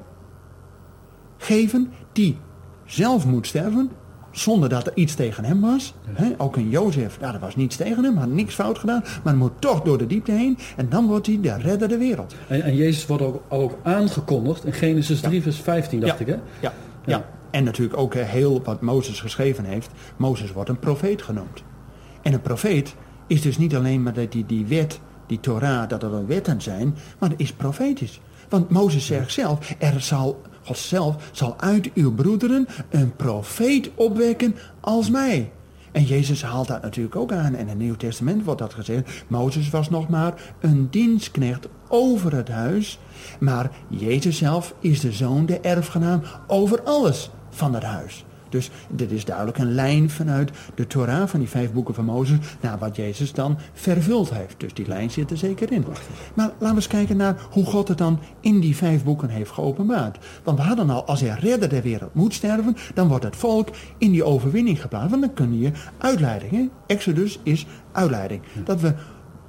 geven 1.37 1.91
die 2.11 2.37
zelf 2.85 3.25
moet 3.25 3.47
sterven. 3.47 3.91
Zonder 4.31 4.69
dat 4.69 4.87
er 4.87 4.91
iets 4.95 5.15
tegen 5.15 5.45
hem 5.45 5.61
was. 5.61 5.93
Ook 6.37 6.57
in 6.57 6.69
Jozef, 6.69 7.17
ja, 7.19 7.33
er 7.33 7.39
was 7.39 7.55
niets 7.55 7.75
tegen 7.75 8.03
hem, 8.03 8.17
had 8.17 8.29
niks 8.29 8.53
fout 8.53 8.77
gedaan. 8.77 9.01
Maar 9.03 9.19
hij 9.23 9.35
moet 9.35 9.61
toch 9.61 9.81
door 9.81 9.97
de 9.97 10.07
diepte 10.07 10.31
heen. 10.31 10.57
En 10.75 10.89
dan 10.89 11.07
wordt 11.07 11.27
hij 11.27 11.39
de 11.41 11.57
redder 11.57 11.87
der 11.87 11.99
wereld. 11.99 12.35
En, 12.47 12.61
en 12.61 12.75
Jezus 12.75 13.05
wordt 13.05 13.23
ook, 13.23 13.41
ook 13.47 13.77
aangekondigd 13.83 14.65
in 14.65 14.73
Genesis 14.73 15.19
3 15.19 15.41
vers 15.41 15.57
15, 15.57 15.99
dacht 15.99 16.13
ja. 16.13 16.19
ik, 16.19 16.27
hè? 16.27 16.33
Ja, 16.33 16.41
ja. 16.59 16.73
Ja. 17.05 17.25
En 17.51 17.63
natuurlijk 17.63 17.99
ook 17.99 18.13
heel 18.13 18.61
wat 18.63 18.81
Mozes 18.81 19.19
geschreven 19.19 19.63
heeft. 19.63 19.89
Mozes 20.17 20.51
wordt 20.51 20.69
een 20.69 20.79
profeet 20.79 21.21
genoemd. 21.21 21.63
En 22.21 22.33
een 22.33 22.41
profeet 22.41 22.95
is 23.27 23.41
dus 23.41 23.57
niet 23.57 23.75
alleen 23.75 24.03
maar 24.03 24.13
dat 24.13 24.31
die, 24.31 24.45
die 24.45 24.65
wet, 24.65 24.99
die 25.29 25.39
Torah, 25.39 25.89
dat 25.89 26.03
er 26.03 26.11
wel 26.11 26.25
wetten 26.25 26.61
zijn, 26.61 26.95
maar 27.19 27.29
het 27.29 27.39
is 27.39 27.53
profetisch. 27.53 28.21
Want 28.49 28.69
Mozes 28.69 29.05
zegt 29.05 29.31
zelf, 29.31 29.75
er 29.79 30.01
zal 30.01 30.41
God 30.63 30.77
zelf 30.77 31.29
zal 31.31 31.55
uit 31.59 31.93
uw 31.93 32.13
broederen 32.13 32.67
een 32.89 33.15
profeet 33.15 33.89
opwekken 33.95 34.55
als 34.79 35.09
mij. 35.09 35.51
En 35.91 36.03
Jezus 36.03 36.43
haalt 36.43 36.67
dat 36.67 36.81
natuurlijk 36.81 37.15
ook 37.15 37.31
aan. 37.31 37.55
En 37.55 37.59
in 37.59 37.67
het 37.67 37.77
Nieuw 37.77 37.95
Testament 37.95 38.43
wordt 38.43 38.59
dat 38.59 38.73
gezegd. 38.73 39.23
Mozes 39.27 39.69
was 39.69 39.89
nog 39.89 40.09
maar 40.09 40.33
een 40.59 40.87
dienstknecht 40.89 41.67
over 41.87 42.35
het 42.35 42.47
huis. 42.47 42.99
Maar 43.39 43.71
Jezus 43.87 44.37
zelf 44.37 44.73
is 44.79 44.99
de 44.99 45.11
zoon, 45.11 45.45
de 45.45 45.59
erfgenaam 45.59 46.21
over 46.47 46.81
alles 46.81 47.29
van 47.49 47.73
het 47.73 47.83
huis. 47.83 48.25
Dus 48.49 48.69
dit 48.89 49.11
is 49.11 49.25
duidelijk 49.25 49.57
een 49.57 49.73
lijn 49.73 50.09
vanuit 50.09 50.51
de 50.75 50.87
Torah, 50.87 51.27
van 51.27 51.39
die 51.39 51.49
vijf 51.49 51.71
boeken 51.73 51.93
van 51.93 52.05
Mozes, 52.05 52.37
naar 52.61 52.77
wat 52.77 52.95
Jezus 52.95 53.33
dan 53.33 53.57
vervuld 53.73 54.29
heeft. 54.29 54.59
Dus 54.59 54.73
die 54.73 54.87
lijn 54.87 55.11
zit 55.11 55.31
er 55.31 55.37
zeker 55.37 55.71
in. 55.71 55.85
Maar 56.33 56.45
laten 56.45 56.67
we 56.67 56.75
eens 56.75 56.87
kijken 56.87 57.17
naar 57.17 57.35
hoe 57.51 57.65
God 57.65 57.87
het 57.87 57.97
dan 57.97 58.19
in 58.39 58.59
die 58.59 58.75
vijf 58.75 59.03
boeken 59.03 59.29
heeft 59.29 59.51
geopenbaard. 59.51 60.17
Want 60.43 60.57
we 60.57 60.63
hadden 60.63 60.89
al, 60.89 61.05
als 61.05 61.21
er 61.21 61.39
redder 61.39 61.69
der 61.69 61.81
wereld 61.81 62.13
moet 62.13 62.33
sterven, 62.33 62.75
dan 62.93 63.07
wordt 63.07 63.23
het 63.23 63.35
volk 63.35 63.69
in 63.97 64.11
die 64.11 64.23
overwinning 64.23 64.81
geplaatst. 64.81 65.09
Want 65.09 65.21
dan 65.21 65.33
kun 65.33 65.59
je 65.59 65.71
uitleiding. 65.97 66.51
Hè? 66.51 66.69
Exodus 66.87 67.39
is 67.43 67.65
uitleiding. 67.91 68.41
Dat 68.63 68.81
we 68.81 68.93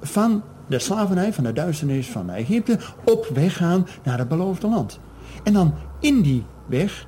van 0.01 0.43
de 0.67 0.79
slavernij, 0.79 1.33
van 1.33 1.43
de 1.43 1.53
duisternis 1.53 2.07
van 2.07 2.29
Egypte, 2.29 2.79
op 3.05 3.29
weg 3.33 3.57
gaan 3.57 3.87
naar 4.03 4.17
het 4.17 4.27
beloofde 4.27 4.67
land. 4.67 4.99
En 5.43 5.53
dan 5.53 5.73
in 5.99 6.21
die 6.21 6.43
weg 6.65 7.07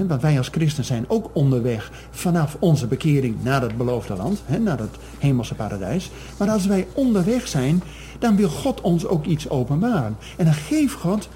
want 0.00 0.22
wij 0.22 0.38
als 0.38 0.48
christen 0.48 0.84
zijn 0.84 1.04
ook 1.08 1.30
onderweg 1.32 1.90
vanaf 2.10 2.56
onze 2.60 2.86
bekering 2.86 3.36
naar 3.42 3.62
het 3.62 3.76
beloofde 3.76 4.16
land, 4.16 4.42
naar 4.60 4.78
het 4.78 4.96
hemelse 5.18 5.54
paradijs. 5.54 6.10
Maar 6.38 6.50
als 6.50 6.66
wij 6.66 6.86
onderweg 6.92 7.48
zijn, 7.48 7.82
dan 8.18 8.36
wil 8.36 8.48
God 8.48 8.80
ons 8.80 9.06
ook 9.06 9.24
iets 9.24 9.48
openbaren. 9.48 10.16
En 10.36 10.44
dan 10.44 10.54
geeft 10.54 10.94
God 10.94 11.28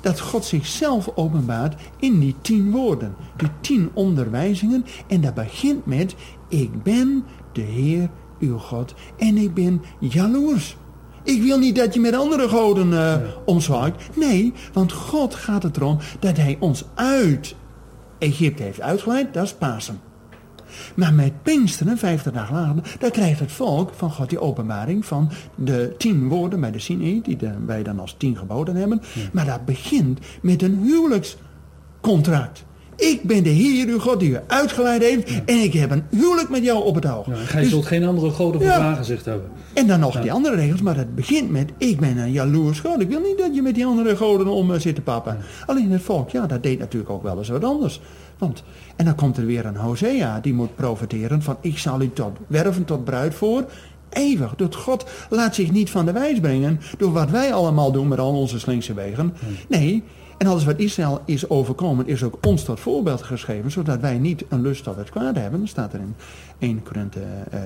dat 0.00 0.20
God 0.20 0.44
zichzelf 0.44 1.10
openbaart 1.14 1.80
in 1.98 2.18
die 2.18 2.34
tien 2.40 2.70
woorden, 2.70 3.14
die 3.36 3.48
tien 3.60 3.90
onderwijzingen. 3.92 4.84
En 5.06 5.20
dat 5.20 5.34
begint 5.34 5.86
met, 5.86 6.14
ik 6.48 6.82
ben 6.82 7.24
de 7.52 7.60
Heer 7.60 8.10
uw 8.38 8.58
God 8.58 8.94
en 9.18 9.36
ik 9.36 9.54
ben 9.54 9.82
jaloers. 9.98 10.76
Ik 11.24 11.42
wil 11.42 11.58
niet 11.58 11.76
dat 11.76 11.94
je 11.94 12.00
met 12.00 12.14
andere 12.14 12.48
goden 12.48 12.86
uh, 12.86 12.92
ja. 12.92 13.22
omzwaait. 13.44 13.94
Nee, 14.16 14.52
want 14.72 14.92
God 14.92 15.34
gaat 15.34 15.62
het 15.62 15.76
erom 15.76 15.98
dat 16.18 16.36
hij 16.36 16.56
ons 16.60 16.84
uit 16.94 17.54
Egypte 18.22 18.62
heeft 18.62 18.80
uitgeleid, 18.80 19.34
dat 19.34 19.44
is 19.44 19.54
Pasen. 19.54 20.00
Maar 20.94 21.14
met 21.14 21.42
Pinksteren, 21.42 21.98
vijftig 21.98 22.32
dagen 22.32 22.54
later, 22.54 22.96
daar 22.98 23.10
krijgt 23.10 23.40
het 23.40 23.52
volk 23.52 23.94
van 23.94 24.10
God 24.10 24.28
die 24.28 24.40
openbaring 24.40 25.04
van 25.04 25.30
de 25.54 25.94
tien 25.98 26.28
woorden 26.28 26.60
bij 26.60 26.70
de 26.70 26.78
Sinai, 26.78 27.22
die 27.22 27.38
wij 27.66 27.82
dan 27.82 27.98
als 27.98 28.14
tien 28.18 28.36
geboden 28.36 28.76
hebben. 28.76 29.02
Maar 29.32 29.46
dat 29.46 29.64
begint 29.64 30.18
met 30.42 30.62
een 30.62 30.78
huwelijkscontract. 30.82 32.64
Ik 33.02 33.22
ben 33.22 33.42
de 33.42 33.50
Heer 33.50 33.86
uw 33.86 33.98
God 33.98 34.20
die 34.20 34.30
u 34.30 34.38
uitgeleid 34.46 35.02
heeft 35.02 35.44
en 35.44 35.62
ik 35.62 35.72
heb 35.72 35.90
een 35.90 36.04
huwelijk 36.10 36.48
met 36.48 36.64
jou 36.64 36.84
op 36.84 36.94
het 36.94 37.06
oog. 37.06 37.26
Ja, 37.26 37.34
gij 37.34 37.60
dus, 37.60 37.70
zult 37.70 37.86
geen 37.86 38.04
andere 38.04 38.30
goden 38.30 38.60
voor 38.60 38.70
ja, 38.70 38.94
gezegd 38.94 39.24
hebben. 39.24 39.50
En 39.72 39.86
dan 39.86 40.00
nog 40.00 40.20
die 40.20 40.32
andere 40.32 40.56
regels, 40.56 40.82
maar 40.82 40.96
het 40.96 41.14
begint 41.14 41.50
met 41.50 41.70
ik 41.78 42.00
ben 42.00 42.16
een 42.16 42.32
jaloers 42.32 42.80
God. 42.80 43.00
Ik 43.00 43.08
wil 43.08 43.20
niet 43.20 43.38
dat 43.38 43.54
je 43.54 43.62
met 43.62 43.74
die 43.74 43.86
andere 43.86 44.16
goden 44.16 44.46
om 44.46 44.80
zit 44.80 44.94
te 44.94 45.00
pappen. 45.00 45.38
Alleen 45.66 45.90
het 45.90 46.02
volk, 46.02 46.30
ja, 46.30 46.46
dat 46.46 46.62
deed 46.62 46.78
natuurlijk 46.78 47.10
ook 47.10 47.22
wel 47.22 47.38
eens 47.38 47.48
wat 47.48 47.64
anders. 47.64 48.00
Want, 48.38 48.62
en 48.96 49.04
dan 49.04 49.14
komt 49.14 49.36
er 49.36 49.46
weer 49.46 49.66
een 49.66 49.76
Hosea 49.76 50.40
die 50.40 50.54
moet 50.54 50.74
profiteren 50.74 51.42
van 51.42 51.56
ik 51.60 51.78
zal 51.78 52.00
u 52.00 52.10
tot 52.12 52.36
werven 52.46 52.84
tot 52.84 53.04
bruid 53.04 53.34
voor 53.34 53.64
eeuwig. 54.08 54.54
Dat 54.56 54.74
God 54.74 55.04
laat 55.30 55.54
zich 55.54 55.70
niet 55.70 55.90
van 55.90 56.06
de 56.06 56.12
wijs 56.12 56.40
brengen 56.40 56.80
door 56.98 57.12
wat 57.12 57.30
wij 57.30 57.52
allemaal 57.52 57.92
doen 57.92 58.08
met 58.08 58.18
al 58.18 58.34
onze 58.34 58.58
slinkse 58.58 58.94
wegen. 58.94 59.34
Nee, 59.68 60.04
en 60.42 60.48
alles 60.48 60.64
wat 60.64 60.78
Israël 60.78 61.20
is 61.24 61.48
overkomen 61.48 62.06
is 62.06 62.22
ook 62.22 62.46
ons 62.46 62.64
tot 62.64 62.80
voorbeeld 62.80 63.22
geschreven, 63.22 63.70
zodat 63.70 64.00
wij 64.00 64.18
niet 64.18 64.44
een 64.48 64.62
lust 64.62 64.84
tot 64.84 64.96
het 64.96 65.10
kwaad 65.10 65.36
hebben. 65.36 65.60
Dat 65.60 65.68
staat 65.68 65.92
er 65.92 66.00
in 66.00 66.14
1 66.58 66.82
Korinthe 66.82 67.20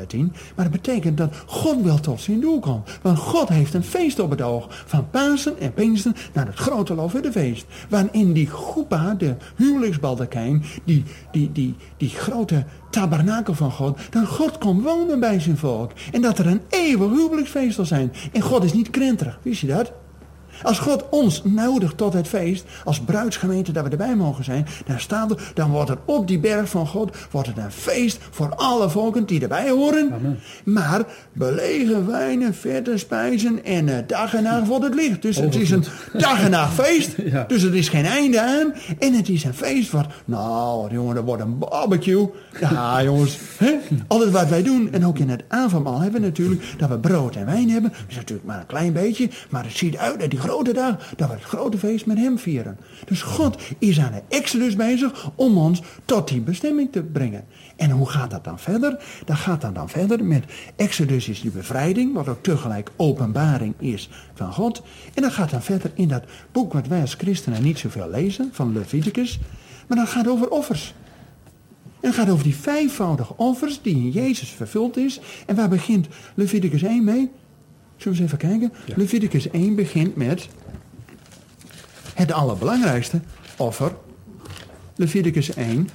10. 0.07 0.33
Maar 0.55 0.65
dat 0.65 0.83
betekent 0.83 1.17
dat 1.17 1.35
God 1.47 1.83
wil 1.83 2.01
tot 2.01 2.21
zijn 2.21 2.41
doel 2.41 2.61
komen. 2.61 2.83
Want 3.03 3.19
God 3.19 3.49
heeft 3.49 3.75
een 3.75 3.85
feest 3.85 4.19
op 4.19 4.31
het 4.31 4.43
oog. 4.43 4.83
Van 4.87 5.11
Pasen 5.11 5.59
en 5.59 5.73
Pinksten 5.73 6.15
naar 6.33 6.47
het 6.47 6.55
grote 6.55 7.09
feest. 7.33 7.67
Waarin 7.89 8.33
die 8.33 8.51
goepa, 8.51 9.15
de 9.15 9.37
huwelijksbaldakijn, 9.57 10.65
die, 10.85 11.05
die, 11.31 11.53
die, 11.53 11.75
die 11.97 12.11
grote 12.11 12.65
tabernakel 12.91 13.55
van 13.55 13.71
God, 13.73 13.99
dat 14.11 14.27
God 14.27 14.59
komt 14.59 14.83
wonen 14.83 15.21
bij 15.21 15.41
zijn 15.41 15.57
volk. 15.57 15.93
En 16.13 16.23
dat 16.23 16.39
er 16.39 16.47
een 16.47 16.63
eeuwig 16.69 17.11
huwelijksfeest 17.11 17.75
zal 17.75 17.85
zijn. 17.85 18.13
En 18.33 18.41
God 18.41 18.65
is 18.65 18.73
niet 18.73 18.91
krenterig, 18.91 19.39
wist 19.43 19.61
je 19.61 19.67
dat? 19.67 19.93
Als 20.63 20.79
God 20.79 21.05
ons 21.11 21.43
nodigt 21.45 21.97
tot 21.97 22.13
het 22.13 22.29
feest, 22.29 22.65
als 22.85 23.01
bruidsgemeente 23.01 23.73
dat 23.73 23.85
we 23.85 23.91
erbij 23.91 24.17
mogen 24.17 24.45
zijn, 24.45 24.67
dan, 24.87 25.01
staan 25.01 25.29
we, 25.29 25.37
dan 25.55 25.71
wordt 25.71 25.89
het 25.89 25.99
op 26.05 26.29
die 26.29 26.39
berg 26.39 26.69
van 26.69 26.87
God 26.87 27.17
wordt 27.31 27.49
het 27.49 27.59
een 27.59 27.73
feest 27.73 28.19
voor 28.31 28.55
alle 28.55 28.91
volken 28.91 29.27
die 29.27 29.41
erbij 29.41 29.71
horen. 29.71 30.13
Amen. 30.13 30.39
Maar 30.65 31.05
belegen 31.33 32.07
wijnen, 32.07 32.55
vette 32.55 32.99
spijzen 32.99 33.65
en 33.65 33.89
uh, 33.89 33.97
dag 34.07 34.35
en 34.35 34.43
nacht 34.43 34.67
wordt 34.67 34.85
het 34.85 34.95
licht. 34.95 35.23
Dus 35.23 35.37
het 35.37 35.55
is 35.55 35.71
een 35.71 35.85
dag 36.13 36.45
en 36.45 36.51
nacht 36.51 36.73
feest. 36.73 37.15
Dus 37.49 37.63
er 37.63 37.77
is 37.77 37.89
geen 37.89 38.05
einde 38.05 38.41
aan. 38.41 38.75
En 38.99 39.13
het 39.13 39.29
is 39.29 39.45
een 39.45 39.55
feest 39.55 39.91
wat, 39.91 40.07
nou 40.25 40.93
jongen, 40.93 41.17
er 41.17 41.25
wordt 41.25 41.43
een 41.43 41.59
barbecue. 41.59 42.31
Ja 42.61 43.03
jongens, 43.03 43.39
hè? 43.57 43.75
alles 44.07 44.31
wat 44.31 44.49
wij 44.49 44.63
doen. 44.63 44.93
En 44.93 45.07
ook 45.07 45.19
in 45.19 45.29
het 45.29 45.45
avondmaal 45.49 46.01
hebben 46.01 46.21
we 46.21 46.27
natuurlijk 46.27 46.63
dat 46.79 46.89
we 46.89 46.99
brood 46.99 47.37
en 47.37 47.47
wijn 47.47 47.71
hebben. 47.71 47.91
Dat 47.91 48.01
is 48.09 48.17
natuurlijk 48.17 48.47
maar 48.47 48.61
een 48.61 48.67
klein 48.67 48.93
beetje. 48.93 49.29
Maar 49.51 49.65
het 49.65 49.77
ziet 49.77 49.97
uit 49.97 50.21
dat 50.21 50.31
die 50.31 50.39
grote 50.47 50.73
dag, 50.73 51.13
dat 51.17 51.29
we 51.29 51.35
het 51.35 51.43
grote 51.43 51.79
feest 51.79 52.07
met 52.07 52.17
hem 52.17 52.39
vieren. 52.39 52.79
Dus 53.05 53.23
God 53.23 53.59
is 53.79 54.01
aan 54.01 54.13
de 54.13 54.23
Exodus 54.37 54.77
bezig 54.77 55.31
om 55.35 55.59
ons 55.59 55.83
tot 56.05 56.29
die 56.29 56.41
bestemming 56.41 56.93
te 56.93 57.03
brengen. 57.03 57.45
En 57.77 57.91
hoe 57.91 58.09
gaat 58.09 58.31
dat 58.31 58.45
dan 58.45 58.59
verder? 58.59 59.05
Dat 59.25 59.37
gaat 59.37 59.61
dan, 59.61 59.75
dan 59.75 59.89
verder 59.89 60.25
met 60.25 60.45
Exodus 60.77 61.29
is 61.29 61.41
die 61.41 61.51
bevrijding, 61.51 62.15
wat 62.15 62.29
ook 62.29 62.43
tegelijk 62.43 62.91
openbaring 62.97 63.75
is 63.79 64.09
van 64.35 64.53
God. 64.53 64.83
En 65.15 65.23
dat 65.23 65.33
gaat 65.33 65.51
dan 65.51 65.63
verder 65.63 65.91
in 65.95 66.09
dat 66.09 66.25
boek 66.53 66.73
wat 66.73 66.87
wij 66.87 67.01
als 67.01 67.15
christenen 67.15 67.63
niet 67.63 67.79
zoveel 67.79 68.11
lezen, 68.11 68.49
van 68.53 68.73
Leviticus. 68.73 69.39
Maar 69.87 69.99
dat 69.99 70.09
gaat 70.09 70.29
over 70.29 70.49
offers. 70.49 70.95
En 72.01 72.13
gaat 72.13 72.31
over 72.31 72.45
die 72.45 72.57
vijfvoudige 72.57 73.37
offers 73.37 73.83
die 73.83 73.95
in 73.95 74.11
Jezus 74.11 74.49
vervuld 74.49 74.97
is. 74.97 75.21
En 75.47 75.57
waar 75.57 75.69
begint 75.69 76.09
Leviticus 76.35 76.83
1 76.83 77.05
mee? 77.05 77.31
Zullen 77.97 78.19
we 78.19 78.25
eens 78.25 78.33
even 78.33 78.49
kijken? 78.49 78.73
Ja. 78.87 78.95
Leviticus 78.97 79.51
1 79.51 79.75
begint 79.75 80.17
met 80.17 80.49
het 82.15 82.33
allerbelangrijkste 82.33 83.21
offer. 83.57 83.97
Leviticus 84.97 85.55
1. 85.55 85.89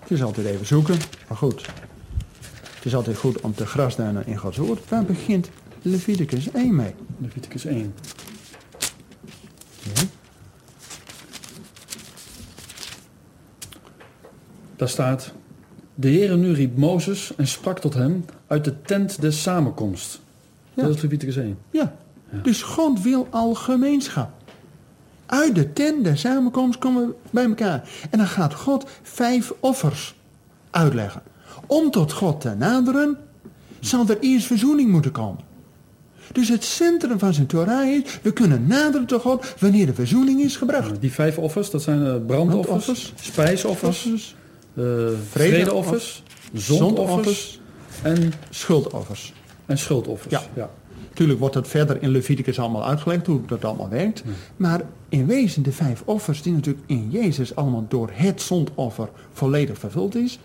Het 0.00 0.10
is 0.10 0.22
altijd 0.22 0.46
even 0.46 0.66
zoeken, 0.66 0.96
maar 1.28 1.36
goed. 1.36 1.66
Het 2.74 2.84
is 2.84 2.94
altijd 2.94 3.16
goed 3.16 3.40
om 3.40 3.54
te 3.54 3.66
grasduinen 3.66 4.26
in 4.26 4.36
Gods 4.36 4.56
woord. 4.56 4.88
Waar 4.88 5.04
begint 5.04 5.50
Leviticus 5.82 6.50
1 6.50 6.74
mee? 6.74 6.94
Leviticus 7.18 7.64
1. 7.64 7.94
Ja. 9.82 10.02
Daar 14.76 14.88
staat, 14.88 15.32
de 15.98 16.08
Heere 16.08 16.36
nu 16.36 16.52
riep 16.52 16.76
Mozes 16.76 17.32
en 17.36 17.46
sprak 17.46 17.78
tot 17.78 17.94
hem 17.94 18.24
uit 18.46 18.64
de 18.64 18.82
tent 18.82 19.20
des 19.20 19.42
samenkomst. 19.42 20.20
Ja. 20.74 20.82
Dat 20.82 20.94
is 20.94 21.02
Leviticus 21.02 21.36
1. 21.36 21.58
Ja. 21.70 21.92
ja. 22.32 22.38
Dus 22.42 22.62
God 22.62 23.02
wil 23.02 23.26
al 23.30 23.54
gemeenschap. 23.54 24.30
Uit 25.26 25.54
de 25.54 25.72
tent 25.72 26.04
des 26.04 26.20
samenkomst 26.20 26.78
komen 26.78 27.06
we 27.06 27.14
bij 27.30 27.44
elkaar. 27.44 27.88
En 28.10 28.18
dan 28.18 28.26
gaat 28.26 28.54
God 28.54 28.86
vijf 29.02 29.52
offers 29.60 30.14
uitleggen. 30.70 31.22
Om 31.66 31.90
tot 31.90 32.12
God 32.12 32.40
te 32.40 32.54
naderen, 32.54 33.16
zal 33.80 34.08
er 34.08 34.18
eerst 34.20 34.46
verzoening 34.46 34.90
moeten 34.90 35.12
komen. 35.12 35.44
Dus 36.32 36.48
het 36.48 36.64
centrum 36.64 37.18
van 37.18 37.34
zijn 37.34 37.46
Torah 37.46 37.88
is, 37.88 38.02
we 38.22 38.32
kunnen 38.32 38.66
naderen 38.66 39.06
tot 39.06 39.20
God 39.20 39.54
wanneer 39.58 39.86
de 39.86 39.94
verzoening 39.94 40.40
is 40.40 40.56
gebracht. 40.56 41.00
die 41.00 41.12
vijf 41.12 41.38
offers, 41.38 41.70
dat 41.70 41.82
zijn 41.82 41.98
uh, 41.98 42.04
brandoffers, 42.26 42.66
brandoffers, 42.66 43.12
spijsoffers, 43.20 44.34
vredeoffers, 45.30 46.22
zondoffers 46.52 47.60
en 48.02 48.32
schuldoffers. 48.50 49.32
En 49.66 49.78
schuldoffers, 49.78 50.34
ja. 50.34 50.42
ja. 50.54 50.70
Natuurlijk 51.08 51.38
wordt 51.38 51.54
dat 51.54 51.68
verder 51.68 52.02
in 52.02 52.08
Leviticus 52.08 52.58
allemaal 52.58 52.86
uitgelegd 52.86 53.26
hoe 53.26 53.40
dat 53.46 53.64
allemaal 53.64 53.88
werkt. 53.88 54.22
Maar 54.56 54.82
in 55.08 55.26
wezen 55.26 55.62
de 55.62 55.72
vijf 55.72 56.02
offers 56.04 56.42
die 56.42 56.52
natuurlijk 56.52 56.84
in 56.86 57.10
Jezus 57.10 57.54
allemaal 57.54 57.84
door 57.88 58.10
het 58.12 58.42
zondoffer 58.42 59.08
volledig 59.32 59.78
vervuld 59.78 60.14
is, 60.14 60.38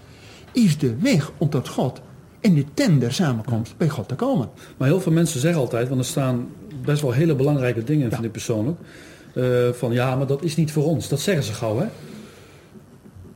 is 0.52 0.78
de 0.78 0.96
weg 0.96 1.32
om 1.38 1.50
tot 1.50 1.68
God 1.68 2.02
in 2.40 2.56
de 2.56 2.66
tender 2.74 3.14
samenkomst 3.14 3.78
bij 3.78 3.90
God 3.90 4.08
te 4.08 4.16
komen. 4.16 4.50
Maar 4.78 4.88
heel 4.88 5.02
veel 5.02 5.12
mensen 5.12 5.40
zeggen 5.40 5.62
altijd, 5.62 5.88
want 5.88 6.02
er 6.02 6.08
staan 6.08 6.48
best 6.86 7.02
wel 7.02 7.12
hele 7.12 7.36
belangrijke 7.36 7.84
dingen, 7.84 8.04
ja. 8.10 8.14
vind 8.14 8.26
ik 8.26 8.32
persoonlijk. 8.32 8.78
Uh, 9.34 9.70
van 9.70 9.92
ja, 9.92 10.16
maar 10.16 10.28
dat 10.28 10.44
is 10.44 10.56
niet 10.56 10.72
voor 10.72 10.84
ons. 10.86 11.08
Dat 11.08 11.20
zeggen 11.20 11.44
ze 11.44 11.54
gauw, 11.54 11.78
hè? 11.78 11.86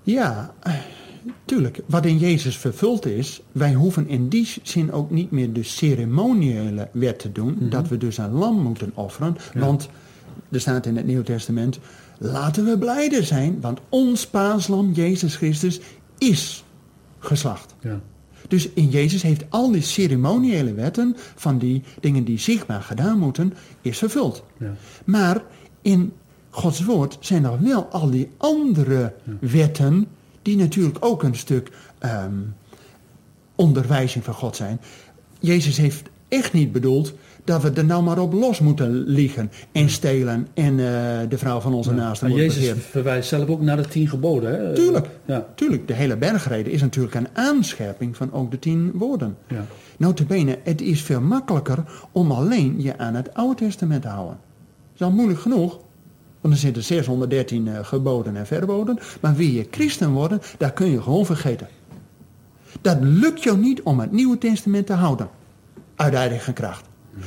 Ja, 0.05 0.53
tuurlijk. 1.45 1.79
Wat 1.85 2.05
in 2.05 2.17
Jezus 2.17 2.57
vervuld 2.57 3.05
is, 3.05 3.41
wij 3.51 3.73
hoeven 3.73 4.07
in 4.07 4.29
die 4.29 4.53
zin 4.63 4.91
ook 4.91 5.11
niet 5.11 5.31
meer 5.31 5.53
de 5.53 5.63
ceremoniële 5.63 6.89
wet 6.91 7.19
te 7.19 7.31
doen. 7.31 7.55
Mhm. 7.59 7.69
Dat 7.69 7.87
we 7.87 7.97
dus 7.97 8.17
een 8.17 8.31
lam 8.31 8.61
moeten 8.61 8.91
offeren. 8.93 9.37
Want 9.53 9.89
er 10.51 10.59
staat 10.59 10.85
in 10.85 10.95
het 10.95 11.05
Nieuwe 11.05 11.23
Testament, 11.23 11.79
laten 12.17 12.65
we 12.65 12.77
blijde 12.77 13.23
zijn, 13.23 13.61
want 13.61 13.79
ons 13.89 14.27
paaslam 14.27 14.91
Jezus 14.91 15.35
Christus 15.35 15.79
is 16.17 16.63
geslacht. 17.19 17.75
Ja. 17.81 18.01
Dus 18.47 18.69
in 18.69 18.89
Jezus 18.89 19.21
heeft 19.21 19.45
al 19.49 19.71
die 19.71 19.81
ceremoniële 19.81 20.73
wetten 20.73 21.15
van 21.35 21.57
die 21.57 21.83
dingen 21.99 22.23
die 22.23 22.39
zichtbaar 22.39 22.81
gedaan 22.81 23.19
moeten, 23.19 23.53
is 23.81 23.97
vervuld. 23.97 24.43
Ja. 24.57 24.73
Maar 25.05 25.43
in 25.81 26.13
Gods 26.55 26.83
woord 26.83 27.17
zijn 27.19 27.43
er 27.43 27.63
wel 27.63 27.87
al 27.91 28.09
die 28.09 28.29
andere 28.37 29.13
wetten 29.39 30.07
die 30.41 30.57
natuurlijk 30.57 30.97
ook 30.99 31.23
een 31.23 31.35
stuk 31.35 31.71
ehm, 31.99 32.33
onderwijzing 33.55 34.23
van 34.23 34.33
God 34.33 34.55
zijn. 34.55 34.79
Jezus 35.39 35.77
heeft 35.77 36.09
echt 36.27 36.53
niet 36.53 36.71
bedoeld 36.71 37.13
dat 37.43 37.61
we 37.61 37.71
er 37.71 37.85
nou 37.85 38.03
maar 38.03 38.19
op 38.19 38.33
los 38.33 38.59
moeten 38.59 38.91
liggen 38.91 39.51
en 39.71 39.89
stelen 39.89 40.47
en 40.53 40.71
eh, 40.71 41.29
de 41.29 41.37
vrouw 41.37 41.59
van 41.59 41.73
onze 41.73 41.93
naaste 41.93 42.25
En 42.25 42.31
moeten 42.31 42.61
Jezus 42.61 42.83
verwijst 42.89 43.29
zelf 43.29 43.49
ook 43.49 43.61
naar 43.61 43.77
de 43.77 43.87
tien 43.87 44.07
geboden. 44.07 44.51
Hè? 44.51 44.73
Tuurlijk. 44.73 45.07
Ja. 45.25 45.45
Tuurlijk, 45.55 45.87
de 45.87 45.93
hele 45.93 46.17
bergreden 46.17 46.71
is 46.71 46.81
natuurlijk 46.81 47.15
een 47.15 47.27
aanscherping 47.33 48.17
van 48.17 48.33
ook 48.33 48.51
de 48.51 48.59
tien 48.59 48.91
woorden. 48.93 49.37
Ja. 49.47 49.65
Notabene, 49.97 50.59
het 50.63 50.81
is 50.81 51.01
veel 51.01 51.21
makkelijker 51.21 51.83
om 52.11 52.31
alleen 52.31 52.81
je 52.81 52.97
aan 52.97 53.15
het 53.15 53.33
Oude 53.33 53.55
Testament 53.55 54.01
te 54.01 54.07
houden. 54.07 54.37
Dat 54.37 54.93
is 54.93 55.01
al 55.01 55.11
moeilijk 55.11 55.39
genoeg, 55.39 55.79
want 56.45 56.57
er 56.57 56.63
zitten 56.63 56.83
613 56.83 57.67
eh, 57.67 57.73
geboden 57.81 58.35
en 58.35 58.45
verboden. 58.45 58.99
Maar 59.21 59.35
wil 59.35 59.47
je 59.47 59.67
christen 59.71 60.09
worden, 60.11 60.41
daar 60.57 60.71
kun 60.73 60.91
je 60.91 61.01
gewoon 61.01 61.25
vergeten. 61.25 61.67
Dat 62.81 62.97
lukt 63.01 63.43
jou 63.43 63.57
niet 63.57 63.81
om 63.81 63.99
het 63.99 64.11
Nieuwe 64.11 64.37
Testament 64.37 64.85
te 64.87 64.93
houden. 64.93 65.29
Uit 65.95 66.13
eigen 66.13 66.53
kracht. 66.53 66.83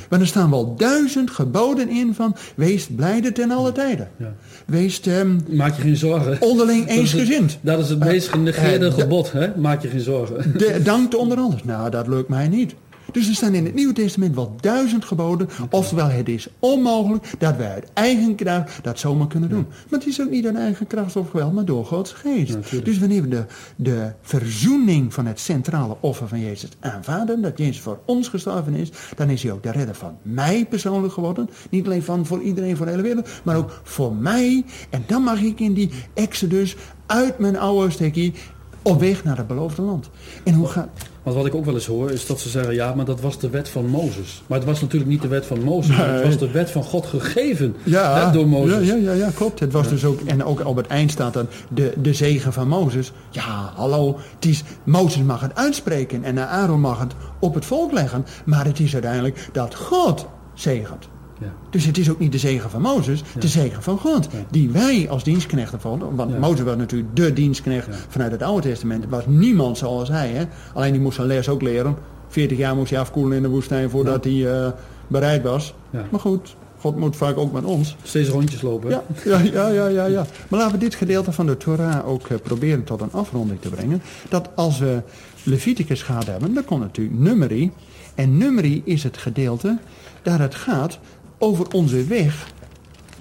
Maar 0.09 0.19
er 0.19 0.27
staan 0.27 0.49
wel 0.49 0.75
duizend 0.75 1.31
geboden 1.31 1.89
in 1.89 2.13
van 2.13 2.35
wees 2.55 2.87
blijde 2.87 3.31
ten 3.31 3.51
alle 3.51 3.71
tijden. 3.71 4.09
Ja. 4.17 4.33
Wees 4.65 5.01
ehm, 5.01 5.39
Maak 5.47 5.75
je 5.75 5.81
geen 5.81 5.95
zorgen. 5.97 6.37
onderling 6.41 6.87
Dat 6.87 6.97
is 6.97 7.11
het- 7.11 7.19
eensgezind. 7.19 7.57
Dat 7.61 7.79
is 7.79 7.89
het 7.89 7.99
meest 7.99 8.27
genegeerde 8.27 8.87
eh, 8.87 8.93
gebod. 8.93 9.31
Hè? 9.31 9.57
Maak 9.57 9.81
je 9.81 9.87
geen 9.87 9.99
zorgen. 9.99 10.57
De, 10.57 10.79
dank 10.83 11.17
onder 11.17 11.37
alles. 11.37 11.63
Nou, 11.63 11.89
dat 11.89 12.07
lukt 12.07 12.29
mij 12.29 12.47
niet. 12.47 12.75
Dus 13.11 13.27
er 13.27 13.35
staan 13.35 13.53
in 13.53 13.65
het 13.65 13.73
Nieuwe 13.73 13.93
Testament 13.93 14.35
wel 14.35 14.55
duizend 14.59 15.05
geboden. 15.05 15.49
Oftewel, 15.69 16.07
het 16.07 16.29
is 16.29 16.47
onmogelijk 16.59 17.33
dat 17.39 17.55
wij 17.55 17.71
uit 17.71 17.87
eigen 17.93 18.35
kracht 18.35 18.79
dat 18.83 18.99
zomaar 18.99 19.27
kunnen 19.27 19.49
doen. 19.49 19.65
Maar 19.89 19.99
het 19.99 20.07
is 20.07 20.21
ook 20.21 20.29
niet 20.29 20.45
uit 20.45 20.55
eigen 20.55 20.87
kracht 20.87 21.15
of 21.15 21.29
geweld, 21.29 21.53
maar 21.53 21.65
door 21.65 21.85
Gods 21.85 22.11
geest. 22.11 22.57
Dus 22.83 22.99
wanneer 22.99 23.21
we 23.21 23.27
de, 23.27 23.45
de 23.75 24.11
verzoening 24.21 25.13
van 25.13 25.25
het 25.25 25.39
centrale 25.39 25.97
offer 25.99 26.27
van 26.27 26.39
Jezus 26.39 26.69
aanvaarden, 26.79 27.41
dat 27.41 27.57
Jezus 27.57 27.79
voor 27.79 27.99
ons 28.05 28.27
gestorven 28.27 28.73
is, 28.73 28.91
dan 29.15 29.29
is 29.29 29.43
hij 29.43 29.51
ook 29.51 29.63
de 29.63 29.71
redder 29.71 29.95
van 29.95 30.17
mij 30.21 30.65
persoonlijk 30.69 31.13
geworden. 31.13 31.49
Niet 31.69 31.85
alleen 31.85 32.03
van 32.03 32.25
voor 32.25 32.41
iedereen, 32.41 32.77
voor 32.77 32.85
de 32.85 32.91
hele 32.91 33.03
wereld, 33.03 33.29
maar 33.43 33.55
ook 33.55 33.81
voor 33.83 34.15
mij. 34.15 34.65
En 34.89 35.03
dan 35.07 35.23
mag 35.23 35.41
ik 35.41 35.59
in 35.59 35.73
die 35.73 35.91
exodus 36.13 36.75
uit 37.05 37.39
mijn 37.39 37.57
oude 37.57 37.91
stekkie 37.91 38.33
op 38.81 38.99
weg 38.99 39.23
naar 39.23 39.37
het 39.37 39.47
beloofde 39.47 39.81
land. 39.81 40.09
En 40.43 40.53
hoe 40.53 40.67
gaat... 40.67 40.89
Want 41.29 41.41
wat 41.41 41.51
ik 41.51 41.59
ook 41.59 41.65
wel 41.65 41.73
eens 41.73 41.85
hoor, 41.85 42.11
is 42.11 42.25
dat 42.25 42.39
ze 42.39 42.49
zeggen, 42.49 42.73
ja, 42.73 42.93
maar 42.93 43.05
dat 43.05 43.21
was 43.21 43.39
de 43.39 43.49
wet 43.49 43.69
van 43.69 43.85
Mozes. 43.85 44.43
Maar 44.47 44.57
het 44.57 44.67
was 44.67 44.81
natuurlijk 44.81 45.11
niet 45.11 45.21
de 45.21 45.27
wet 45.27 45.45
van 45.45 45.63
Mozes, 45.63 45.95
het 45.97 46.23
was 46.23 46.37
de 46.37 46.51
wet 46.51 46.71
van 46.71 46.83
God 46.83 47.05
gegeven 47.05 47.75
hè, 47.89 48.31
door 48.31 48.47
Mozes. 48.47 48.87
Ja, 48.87 48.95
ja, 48.95 49.01
ja, 49.01 49.13
ja, 49.13 49.29
klopt. 49.35 49.59
Het 49.59 49.71
was 49.71 49.89
dus 49.89 50.05
ook, 50.05 50.21
en 50.21 50.43
ook 50.43 50.65
op 50.65 50.75
het 50.75 50.87
eind 50.87 51.11
staat 51.11 51.33
dan 51.33 51.47
de, 51.73 51.93
de 52.01 52.13
zegen 52.13 52.53
van 52.53 52.67
Mozes. 52.67 53.11
Ja, 53.29 53.71
hallo, 53.75 54.17
het 54.35 54.45
is, 54.45 54.63
Mozes 54.83 55.23
mag 55.23 55.41
het 55.41 55.55
uitspreken 55.55 56.23
en 56.23 56.47
Aaron 56.47 56.79
mag 56.79 56.99
het 56.99 57.13
op 57.39 57.53
het 57.53 57.65
volk 57.65 57.91
leggen. 57.91 58.25
Maar 58.45 58.65
het 58.65 58.79
is 58.79 58.93
uiteindelijk 58.93 59.49
dat 59.51 59.75
God 59.75 60.27
zegent. 60.53 61.09
Ja. 61.39 61.53
Dus 61.69 61.85
het 61.85 61.97
is 61.97 62.09
ook 62.09 62.19
niet 62.19 62.31
de 62.31 62.37
zegen 62.37 62.69
van 62.69 62.81
Mozes, 62.81 63.23
de 63.39 63.47
zegen 63.47 63.83
van 63.83 63.97
God. 63.97 64.27
Die 64.49 64.69
wij 64.69 65.07
als 65.09 65.23
dienstknechten 65.23 65.81
volgen. 65.81 66.15
Want. 66.15 66.39
Mozes 66.39 66.65
was 66.65 66.75
natuurlijk 66.75 67.15
de 67.15 67.33
dienstknecht 67.33 67.87
vanuit 68.07 68.31
het 68.31 68.43
Oude 68.43 68.67
Testament. 68.67 69.03
Er 69.03 69.09
was 69.09 69.23
niemand 69.27 69.77
zoals 69.77 70.09
hij. 70.09 70.29
Hè? 70.29 70.43
Alleen 70.73 70.91
die 70.91 71.01
moest 71.01 71.15
zijn 71.15 71.27
les 71.27 71.49
ook 71.49 71.61
leren. 71.61 71.95
40 72.27 72.57
jaar 72.57 72.75
moest 72.75 72.89
hij 72.89 72.99
afkoelen 72.99 73.37
in 73.37 73.43
de 73.43 73.49
woestijn 73.49 73.89
voordat 73.89 74.23
hij 74.23 74.63
eh, 74.63 74.71
bereid 75.07 75.43
was. 75.43 75.73
Maar 76.09 76.19
goed, 76.19 76.55
God 76.79 76.97
moet 76.97 77.15
vaak 77.15 77.37
ook 77.37 77.53
met 77.53 77.63
ons. 77.63 77.95
Steeds 78.03 78.29
rondjes 78.29 78.61
lopen. 78.61 78.89
Ja, 78.89 79.03
ja, 79.25 79.39
ja, 79.39 79.67
ja, 79.67 79.87
ja, 79.87 80.05
ja. 80.05 80.25
Maar 80.47 80.59
laten 80.59 80.73
we 80.73 80.83
dit 80.83 80.95
gedeelte 80.95 81.31
van 81.31 81.45
de 81.45 81.57
Torah 81.57 82.07
ook 82.07 82.27
eh, 82.27 82.37
proberen 82.43 82.83
tot 82.83 83.01
een 83.01 83.11
afronding 83.11 83.61
te 83.61 83.69
brengen. 83.69 84.01
Dat 84.29 84.49
als 84.55 84.79
we 84.79 85.01
Leviticus 85.43 86.01
gehad 86.01 86.25
hebben, 86.25 86.53
dan 86.53 86.65
komt 86.65 86.81
natuurlijk 86.81 87.19
Numeri. 87.19 87.71
En 88.15 88.37
Numeri 88.37 88.81
is 88.85 89.03
het 89.03 89.17
gedeelte 89.17 89.77
daar 90.21 90.39
het 90.39 90.55
gaat 90.55 90.99
over 91.39 91.73
onze 91.73 92.03
weg. 92.03 92.47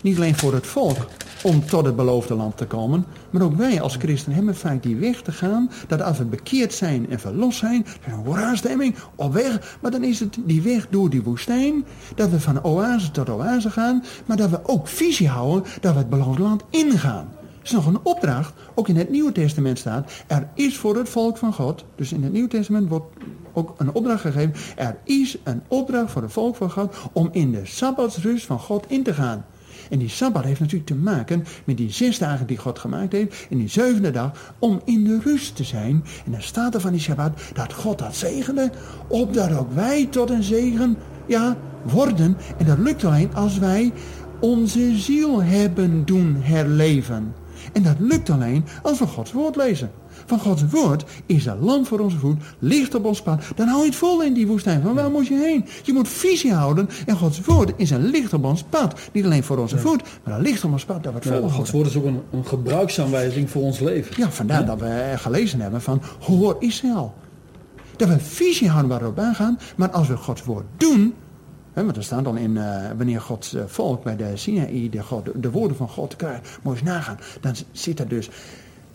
Niet 0.02 0.16
alleen 0.16 0.36
voor 0.36 0.54
het 0.54 0.66
volk 0.66 1.06
om 1.42 1.66
tot 1.66 1.84
het 1.84 1.96
beloofde 1.96 2.34
land 2.34 2.56
te 2.56 2.66
komen. 2.66 3.04
Maar 3.30 3.42
ook 3.42 3.56
wij 3.56 3.80
als 3.80 3.96
christen 3.96 4.32
hebben 4.32 4.56
vaak 4.56 4.82
die 4.82 4.96
weg 4.96 5.22
te 5.22 5.32
gaan. 5.32 5.70
Dat 5.86 6.02
als 6.02 6.18
we 6.18 6.24
bekeerd 6.24 6.72
zijn 6.74 7.10
en 7.10 7.20
verlost 7.20 7.58
zijn. 7.58 7.86
Een 8.06 8.12
hoera-stemming 8.12 8.94
op 9.14 9.32
weg. 9.32 9.76
Maar 9.80 9.90
dan 9.90 10.04
is 10.04 10.20
het 10.20 10.38
die 10.44 10.62
weg 10.62 10.86
door 10.90 11.10
die 11.10 11.22
woestijn. 11.22 11.84
Dat 12.14 12.30
we 12.30 12.40
van 12.40 12.64
oase 12.64 13.10
tot 13.10 13.30
oase 13.30 13.70
gaan. 13.70 14.04
Maar 14.26 14.36
dat 14.36 14.50
we 14.50 14.60
ook 14.62 14.88
visie 14.88 15.28
houden 15.28 15.70
dat 15.80 15.92
we 15.92 15.98
het 15.98 16.10
beloofde 16.10 16.42
land 16.42 16.62
ingaan. 16.70 17.28
Is 17.68 17.74
nog 17.74 17.86
een 17.86 18.00
opdracht. 18.02 18.52
Ook 18.74 18.88
in 18.88 18.96
het 18.96 19.10
Nieuwe 19.10 19.32
Testament 19.32 19.78
staat. 19.78 20.10
Er 20.26 20.48
is 20.54 20.76
voor 20.76 20.96
het 20.96 21.08
volk 21.08 21.36
van 21.36 21.52
God. 21.52 21.84
Dus 21.96 22.12
in 22.12 22.22
het 22.22 22.32
Nieuwe 22.32 22.48
Testament 22.48 22.88
wordt 22.88 23.06
ook 23.52 23.74
een 23.76 23.92
opdracht 23.92 24.20
gegeven. 24.20 24.54
Er 24.76 24.96
is 25.04 25.36
een 25.44 25.62
opdracht 25.68 26.10
voor 26.10 26.22
het 26.22 26.32
volk 26.32 26.56
van 26.56 26.70
God. 26.70 26.96
Om 27.12 27.28
in 27.32 27.52
de 27.52 27.60
Sabbatsrust 27.64 28.46
van 28.46 28.58
God 28.58 28.84
in 28.88 29.02
te 29.02 29.14
gaan. 29.14 29.44
En 29.90 29.98
die 29.98 30.08
Sabbat 30.08 30.44
heeft 30.44 30.60
natuurlijk 30.60 30.90
te 30.90 30.94
maken 30.94 31.44
met 31.64 31.76
die 31.76 31.90
zes 31.90 32.18
dagen 32.18 32.46
die 32.46 32.56
God 32.56 32.78
gemaakt 32.78 33.12
heeft. 33.12 33.46
En 33.50 33.58
die 33.58 33.68
zevende 33.68 34.10
dag 34.10 34.54
om 34.58 34.80
in 34.84 35.04
de 35.04 35.20
rust 35.24 35.56
te 35.56 35.64
zijn. 35.64 36.04
En 36.24 36.32
dan 36.32 36.42
staat 36.42 36.74
er 36.74 36.80
van 36.80 36.92
die 36.92 37.00
Sabbat 37.00 37.40
dat 37.52 37.72
God 37.72 37.98
dat 37.98 38.16
zegende. 38.16 38.70
Opdat 39.08 39.56
ook 39.56 39.72
wij 39.72 40.06
tot 40.06 40.30
een 40.30 40.42
zegen 40.42 40.96
ja, 41.26 41.56
worden. 41.82 42.36
En 42.58 42.66
dat 42.66 42.78
lukt 42.78 43.04
alleen 43.04 43.34
als 43.34 43.58
wij 43.58 43.92
onze 44.40 44.96
ziel 44.96 45.42
hebben 45.42 46.04
doen 46.04 46.36
herleven. 46.40 47.34
En 47.72 47.82
dat 47.82 47.96
lukt 47.98 48.30
alleen 48.30 48.64
als 48.82 48.98
we 48.98 49.06
Gods 49.06 49.32
woord 49.32 49.56
lezen. 49.56 49.90
Van 50.26 50.38
Gods 50.38 50.62
woord 50.70 51.04
is 51.26 51.46
een 51.46 51.58
lamp 51.58 51.86
voor 51.86 51.98
onze 51.98 52.16
voet, 52.18 52.42
licht 52.58 52.94
op 52.94 53.04
ons 53.04 53.22
pad. 53.22 53.42
Dan 53.54 53.68
hou 53.68 53.80
je 53.80 53.86
het 53.86 53.96
vol 53.96 54.22
in 54.22 54.32
die 54.32 54.46
woestijn. 54.46 54.82
Van 54.82 54.94
waar 54.94 55.10
moet 55.10 55.26
je 55.26 55.34
heen? 55.34 55.64
Je 55.82 55.92
moet 55.92 56.08
visie 56.08 56.52
houden. 56.52 56.88
En 57.06 57.16
Gods 57.16 57.40
woord 57.40 57.72
is 57.76 57.90
een 57.90 58.04
licht 58.04 58.32
op 58.32 58.44
ons 58.44 58.62
pad. 58.62 59.00
Niet 59.12 59.24
alleen 59.24 59.44
voor 59.44 59.58
onze 59.58 59.78
voet, 59.78 60.02
maar 60.24 60.34
een 60.34 60.42
licht 60.42 60.64
op 60.64 60.72
ons 60.72 60.84
pad 60.84 61.02
dat 61.02 61.12
we 61.12 61.18
het 61.18 61.42
Ja. 61.42 61.48
Gods 61.48 61.70
woord 61.70 61.86
is 61.86 61.96
ook 61.96 62.04
een, 62.04 62.20
een 62.32 62.46
gebruiksaanwijzing 62.46 63.50
voor 63.50 63.62
ons 63.62 63.78
leven. 63.78 64.14
Ja, 64.16 64.30
vandaar 64.30 64.66
dat 64.66 64.78
we 64.78 65.12
gelezen 65.16 65.60
hebben 65.60 65.82
van 65.82 66.02
hoor 66.20 66.56
Israël. 66.58 67.14
Dat 67.96 68.08
we 68.08 68.18
visie 68.18 68.68
houden 68.68 68.90
waar 68.90 69.00
we 69.00 69.06
op 69.06 69.18
aangaan. 69.18 69.58
Maar 69.76 69.90
als 69.90 70.08
we 70.08 70.16
Gods 70.16 70.44
woord 70.44 70.64
doen. 70.76 71.14
Want 71.84 71.96
er 71.96 72.04
staat 72.04 72.24
dan 72.24 72.38
in 72.38 72.56
eh, 72.56 72.90
wanneer 72.96 73.20
Gods 73.20 73.54
eh, 73.54 73.62
volk 73.66 74.02
bij 74.02 74.16
de 74.16 74.36
Sinaï 74.36 74.88
de, 74.90 75.02
God, 75.02 75.28
de 75.34 75.50
woorden 75.50 75.76
van 75.76 75.88
God 75.88 76.16
krijgt. 76.16 76.58
Moet 76.62 76.78
je 76.78 76.80
eens 76.80 76.90
nagaan. 76.90 77.18
Dan 77.40 77.54
zit 77.72 78.00
er 78.00 78.08
dus 78.08 78.30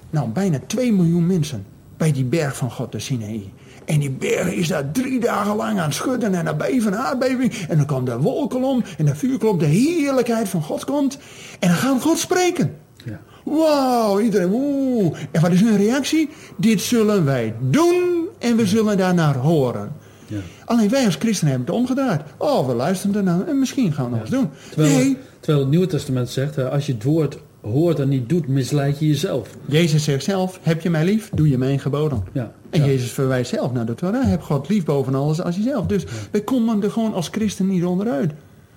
nou, 0.10 0.30
bijna 0.30 0.60
2 0.67 0.93
miljoen 0.93 1.26
mensen 1.26 1.65
bij 1.98 2.12
die 2.12 2.26
berg 2.26 2.58
van 2.58 2.72
God, 2.72 2.91
de 2.91 3.00
Sinaï. 3.00 3.52
En 3.86 4.00
die 4.00 4.12
berg 4.12 4.52
is 4.52 4.67
daar 4.67 4.91
drie 4.91 5.19
dagen 5.19 5.56
lang 5.56 5.80
aan 5.80 5.86
het 5.86 5.93
schudden 5.93 6.34
en 6.34 6.48
aan 6.48 6.58
beven, 6.58 6.98
aardbeving. 6.98 7.54
En 7.54 7.78
dan 7.78 7.86
komt 7.86 8.06
de 8.06 8.17
wolkolom 8.17 8.84
en 8.98 9.06
de 9.06 9.15
vuurkolom, 9.15 9.58
de 9.58 9.65
heerlijkheid 9.65 10.50
van 10.50 10.62
God 10.62 10.86
komt. 10.86 11.17
En 11.60 11.67
dan 11.67 11.78
gaat 11.78 12.02
God 12.02 12.17
spreken. 12.17 12.76
Ja. 13.06 13.19
Wauw, 13.43 14.19
iedereen, 14.19 14.50
oeh. 14.54 15.17
En 15.32 15.41
wat 15.41 15.52
is 15.52 15.62
hun 15.62 15.78
reactie? 15.78 16.30
Dit 16.58 16.82
zullen 16.82 17.26
wij 17.26 17.56
doen 17.69 18.28
en 18.39 18.56
we 18.56 18.67
zullen 18.67 18.98
daarnaar 18.98 19.36
horen. 19.36 19.91
Ja. 20.34 20.39
Alleen 20.65 20.89
wij 20.89 21.06
als 21.06 21.15
christenen 21.15 21.54
hebben 21.54 21.76
het 21.76 21.82
omgedraaid. 21.84 22.22
Oh, 22.38 22.67
we 22.67 22.74
luisteren 22.74 23.15
ernaar 23.15 23.48
en 23.48 23.60
misschien 23.60 23.93
gaan 23.93 24.06
we 24.06 24.12
nog 24.12 24.19
eens 24.22 24.30
doen. 24.30 24.50
Terwijl, 24.69 24.96
Nee, 24.98 25.17
terwijl 25.39 25.60
het 25.60 25.69
Nieuwe 25.69 25.88
Testament 25.88 26.30
zegt, 26.30 26.58
als 26.69 26.86
je 26.86 26.93
het 26.93 27.04
woord 27.04 27.38
hoort 27.62 28.00
en 28.00 28.10
niet 28.10 28.30
doet, 28.30 28.48
misleid 28.48 29.00
je 29.00 29.08
jezelf. 29.08 29.50
Jezus 29.65 30.04
zegt 30.04 30.24
zelf, 30.24 30.60
heb 30.62 30.82
je 30.82 30.89
mij 30.89 31.06
lief, 31.06 31.30
doe 31.34 31.50
je 31.50 31.58
mijn 31.58 31.80
geboden. 31.80 32.24
Ja. 32.32 32.52
En 32.69 32.80
Ja. 32.80 32.86
Jezus 32.86 33.12
verwijst 33.12 33.50
zelf 33.54 33.72
naar 33.74 33.86
de 33.86 33.96
Torah. 33.96 34.26
Heb 34.26 34.41
God 34.41 34.69
lief 34.69 34.84
boven 34.86 35.15
alles 35.15 35.41
als 35.41 35.56
jezelf. 35.56 35.86
Dus 35.86 36.04
wij 36.32 36.41
komen 36.41 36.84
er 36.84 36.91
gewoon 36.91 37.13
als 37.13 37.28
christen 37.28 37.67
niet 37.67 37.84
onderuit. 37.84 38.32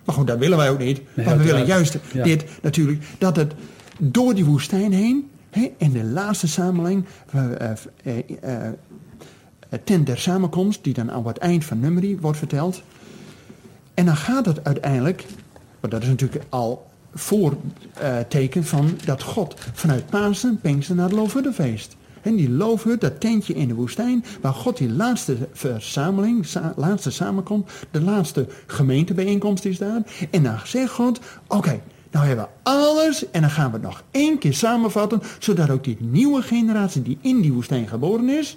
Maar 0.05 0.14
goed, 0.14 0.27
dat 0.27 0.38
willen 0.38 0.59
wij 0.59 0.71
ook 0.71 0.79
niet. 0.79 1.01
maar 1.14 1.38
we 1.38 1.45
willen 1.45 1.66
juist 1.66 1.99
Ja. 2.12 2.25
dit 2.25 2.45
natuurlijk, 2.62 3.03
dat 3.19 3.37
het 3.37 3.53
door 3.99 4.35
die 4.35 4.45
woestijn 4.45 4.92
heen, 4.92 5.29
hè, 5.51 5.71
en 5.79 5.92
de 5.92 6.05
laatste 6.05 6.49
samenleving, 6.49 7.05
eh, 7.33 7.71
eh, 8.03 8.19
eh, 8.40 8.73
tent 9.85 10.07
der 10.07 10.18
samenkomst, 10.18 10.85
die 10.85 10.94
dan 10.94 11.11
aan 11.11 11.26
het 11.26 11.38
eind 11.38 11.64
van 11.64 11.81
Numeri 11.81 12.18
wordt 12.20 12.38
verteld. 12.38 12.83
En 13.94 14.05
dan 14.05 14.16
gaat 14.16 14.46
het 14.46 14.64
uiteindelijk, 14.64 15.24
want 15.81 15.92
dat 15.92 16.02
is 16.02 16.09
natuurlijk 16.09 16.44
al 16.48 16.87
voorteken 17.14 18.64
van 18.64 18.98
dat 19.05 19.22
God 19.22 19.55
vanuit 19.72 20.07
Pasen, 20.07 20.61
Pinkster 20.61 20.96
naar 20.96 21.09
het 21.09 21.14
Loofhuttenfeest. 21.14 21.96
En 22.22 22.37
die 22.37 22.50
loofhut, 22.50 23.00
dat 23.00 23.20
tentje 23.20 23.55
in 23.55 23.68
de 23.68 23.74
woestijn, 23.74 24.24
waar 24.40 24.52
God 24.52 24.76
die 24.76 24.92
laatste 24.92 25.37
verzameling, 25.52 26.46
laatste 26.76 27.11
samenkomst, 27.11 27.87
de 27.90 28.00
laatste 28.00 28.46
gemeentebijeenkomst 28.66 29.64
is 29.64 29.79
daar. 29.79 30.02
En 30.31 30.42
dan 30.42 30.59
zegt 30.64 30.92
God, 30.92 31.20
oké, 31.46 31.81
Nou 32.16 32.29
hebben 32.29 32.44
we 32.44 32.70
alles 32.70 33.31
en 33.31 33.40
dan 33.40 33.50
gaan 33.50 33.66
we 33.66 33.72
het 33.72 33.83
nog 33.83 34.02
één 34.11 34.38
keer 34.38 34.55
samenvatten, 34.55 35.22
zodat 35.38 35.70
ook 35.70 35.85
die 35.85 35.96
nieuwe 36.00 36.42
generatie 36.42 37.02
die 37.02 37.18
in 37.20 37.40
die 37.40 37.52
woestijn 37.52 37.88
geboren 37.88 38.29
is, 38.29 38.57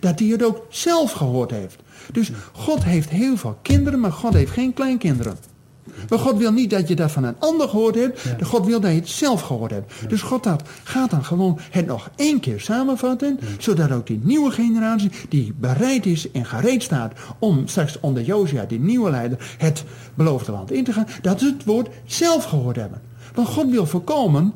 dat 0.00 0.18
die 0.18 0.32
het 0.32 0.44
ook 0.44 0.66
zelf 0.68 1.12
gehoord 1.12 1.50
heeft. 1.50 1.76
Dus 2.12 2.30
God 2.52 2.84
heeft 2.84 3.08
heel 3.08 3.36
veel 3.36 3.58
kinderen, 3.62 4.00
maar 4.00 4.12
God 4.12 4.32
heeft 4.32 4.52
geen 4.52 4.72
kleinkinderen. 4.72 5.36
Maar 6.08 6.18
God 6.18 6.38
wil 6.38 6.52
niet 6.52 6.70
dat 6.70 6.88
je 6.88 6.96
dat 6.96 7.12
van 7.12 7.24
een 7.24 7.38
ander 7.38 7.68
gehoord 7.68 7.94
hebt. 7.94 8.20
God 8.42 8.66
wil 8.66 8.80
dat 8.80 8.90
je 8.90 8.96
het 8.96 9.08
zelf 9.08 9.40
gehoord 9.40 9.70
hebt. 9.70 9.92
Dus 10.08 10.22
God 10.22 10.42
dat, 10.42 10.62
gaat 10.84 11.10
dan 11.10 11.24
gewoon 11.24 11.58
het 11.70 11.86
nog 11.86 12.10
één 12.16 12.40
keer 12.40 12.60
samenvatten. 12.60 13.38
Zodat 13.58 13.92
ook 13.92 14.06
die 14.06 14.20
nieuwe 14.22 14.50
generatie 14.50 15.10
die 15.28 15.54
bereid 15.58 16.06
is 16.06 16.30
en 16.30 16.44
gereed 16.44 16.82
staat 16.82 17.12
om 17.38 17.66
straks 17.66 18.00
onder 18.00 18.22
Josia, 18.22 18.64
die 18.64 18.80
nieuwe 18.80 19.10
leider, 19.10 19.54
het 19.58 19.84
beloofde 20.14 20.52
land 20.52 20.72
in 20.72 20.84
te 20.84 20.92
gaan. 20.92 21.06
Dat 21.22 21.40
ze 21.40 21.46
het 21.46 21.64
woord 21.64 21.88
zelf 22.04 22.44
gehoord 22.44 22.76
hebben. 22.76 23.02
Want 23.34 23.48
God 23.48 23.70
wil 23.70 23.86
voorkomen 23.86 24.52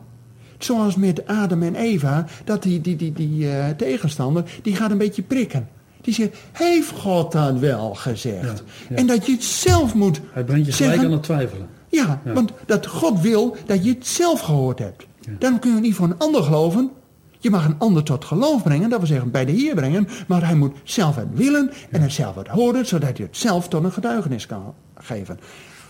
zoals 0.64 0.96
met 0.96 1.27
Adam 1.27 1.62
en 1.62 1.75
Eva, 1.75 2.27
dat 2.44 2.62
die, 2.62 2.81
die, 2.81 2.96
die, 2.96 3.12
die 3.12 3.44
uh, 3.44 3.68
tegenstander, 3.68 4.44
die 4.62 4.77
gaat 4.77 4.90
een 4.90 4.99
beetje 4.99 5.23
prikken. 5.23 5.68
Die 6.01 6.14
zegt, 6.14 6.37
heeft 6.53 6.90
God 6.90 7.33
dat 7.33 7.59
wel 7.59 7.94
gezegd? 7.94 8.62
En 8.88 9.07
dat 9.07 9.27
je 9.27 9.33
het 9.33 9.44
zelf 9.44 9.94
moet 9.94 10.20
Hij 10.33 10.44
brengt 10.44 10.66
je 10.66 10.73
gelijk 10.73 11.05
aan 11.05 11.12
het 11.12 11.23
twijfelen. 11.23 11.68
Ja, 11.88 12.20
want 12.25 12.53
dat 12.66 12.87
God 12.87 13.20
wil 13.20 13.57
dat 13.66 13.85
je 13.85 13.90
het 13.90 14.07
zelf 14.07 14.40
gehoord 14.40 14.79
hebt. 14.79 15.07
Dan 15.38 15.59
kun 15.59 15.75
je 15.75 15.81
niet 15.81 15.94
voor 15.94 16.07
een 16.07 16.18
ander 16.18 16.42
geloven. 16.42 16.90
Je 17.38 17.51
mag 17.51 17.64
een 17.64 17.79
ander 17.79 18.03
tot 18.03 18.25
geloof 18.25 18.62
brengen, 18.62 18.90
dat 18.90 18.99
wil 18.99 19.09
zeggen 19.09 19.31
bij 19.31 19.44
de 19.44 19.53
Heer 19.53 19.75
brengen. 19.75 20.09
Maar 20.27 20.46
hij 20.46 20.55
moet 20.55 20.77
zelf 20.85 21.16
het 21.16 21.29
willen 21.33 21.70
en 21.90 22.03
het 22.03 22.12
zelf 22.12 22.35
het 22.35 22.49
horen, 22.49 22.87
zodat 22.87 23.16
hij 23.16 23.27
het 23.27 23.37
zelf 23.37 23.68
tot 23.68 23.85
een 23.85 23.92
getuigenis 23.92 24.46
kan 24.46 24.75
geven. 24.94 25.40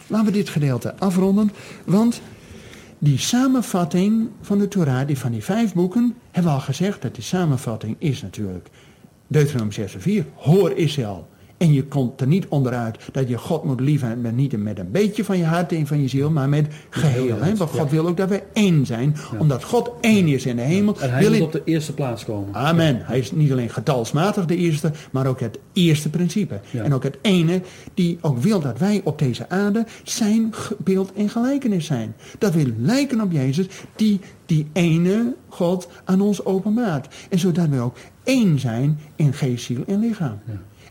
Laten 0.06 0.26
we 0.26 0.32
dit 0.32 0.48
gedeelte 0.48 0.94
afronden, 0.98 1.52
want 1.84 2.20
die 3.02 3.18
samenvatting 3.18 4.28
van 4.40 4.58
de 4.58 4.68
Torah, 4.68 5.06
die 5.06 5.18
van 5.18 5.32
die 5.32 5.44
vijf 5.44 5.72
boeken, 5.72 6.14
hebben 6.30 6.52
we 6.52 6.58
al 6.58 6.64
gezegd 6.64 7.02
dat 7.02 7.14
die 7.14 7.24
samenvatting 7.24 7.96
is 7.98 8.22
natuurlijk 8.22 8.68
Deuteronomium 9.26 9.72
6 9.72 9.94
4. 9.98 10.24
Hoor 10.34 10.72
Israël. 10.76 11.28
En 11.60 11.72
je 11.72 11.84
komt 11.84 12.20
er 12.20 12.26
niet 12.26 12.46
onderuit 12.48 12.98
dat 13.12 13.28
je 13.28 13.38
God 13.38 13.64
moet 13.64 13.80
liefhebben 13.80 14.20
met 14.20 14.36
niet 14.36 14.62
met 14.62 14.78
een 14.78 14.90
beetje 14.90 15.24
van 15.24 15.38
je 15.38 15.44
hart 15.44 15.72
en 15.72 15.86
van 15.86 16.00
je 16.00 16.08
ziel, 16.08 16.30
maar 16.30 16.48
met 16.48 16.66
geheel. 16.90 17.36
Hè? 17.40 17.54
Want 17.54 17.70
God 17.70 17.90
wil 17.90 18.06
ook 18.06 18.16
dat 18.16 18.28
we 18.28 18.42
één 18.52 18.86
zijn, 18.86 19.16
omdat 19.38 19.64
God 19.64 19.90
één 20.00 20.26
is 20.26 20.46
in 20.46 20.56
de 20.56 20.62
hemel. 20.62 21.00
En 21.00 21.10
hij 21.10 21.30
wil 21.30 21.42
op 21.42 21.52
de 21.52 21.62
eerste 21.64 21.94
plaats 21.94 22.24
komen. 22.24 22.54
Amen. 22.54 23.00
Hij 23.02 23.18
is 23.18 23.32
niet 23.32 23.52
alleen 23.52 23.70
getalsmatig 23.70 24.46
de 24.46 24.56
eerste, 24.56 24.92
maar 25.10 25.26
ook 25.26 25.40
het 25.40 25.58
eerste 25.72 26.10
principe. 26.10 26.60
En 26.72 26.94
ook 26.94 27.02
het 27.02 27.18
ene 27.22 27.62
die 27.94 28.18
ook 28.20 28.38
wil 28.38 28.60
dat 28.60 28.78
wij 28.78 29.00
op 29.04 29.18
deze 29.18 29.48
aarde 29.48 29.86
zijn 30.02 30.54
beeld 30.78 31.12
en 31.12 31.28
gelijkenis 31.28 31.86
zijn. 31.86 32.14
Dat 32.38 32.54
we 32.54 32.74
lijken 32.76 33.20
op 33.20 33.32
Jezus, 33.32 33.66
die 33.96 34.20
die 34.46 34.66
ene 34.72 35.34
God 35.48 35.88
aan 36.04 36.20
ons 36.20 36.44
openbaart. 36.44 37.14
En 37.30 37.38
zodat 37.38 37.68
we 37.68 37.80
ook 37.80 37.96
één 38.24 38.58
zijn 38.58 38.98
in 39.16 39.32
geest, 39.32 39.64
ziel 39.64 39.82
en 39.86 40.00
lichaam. 40.00 40.38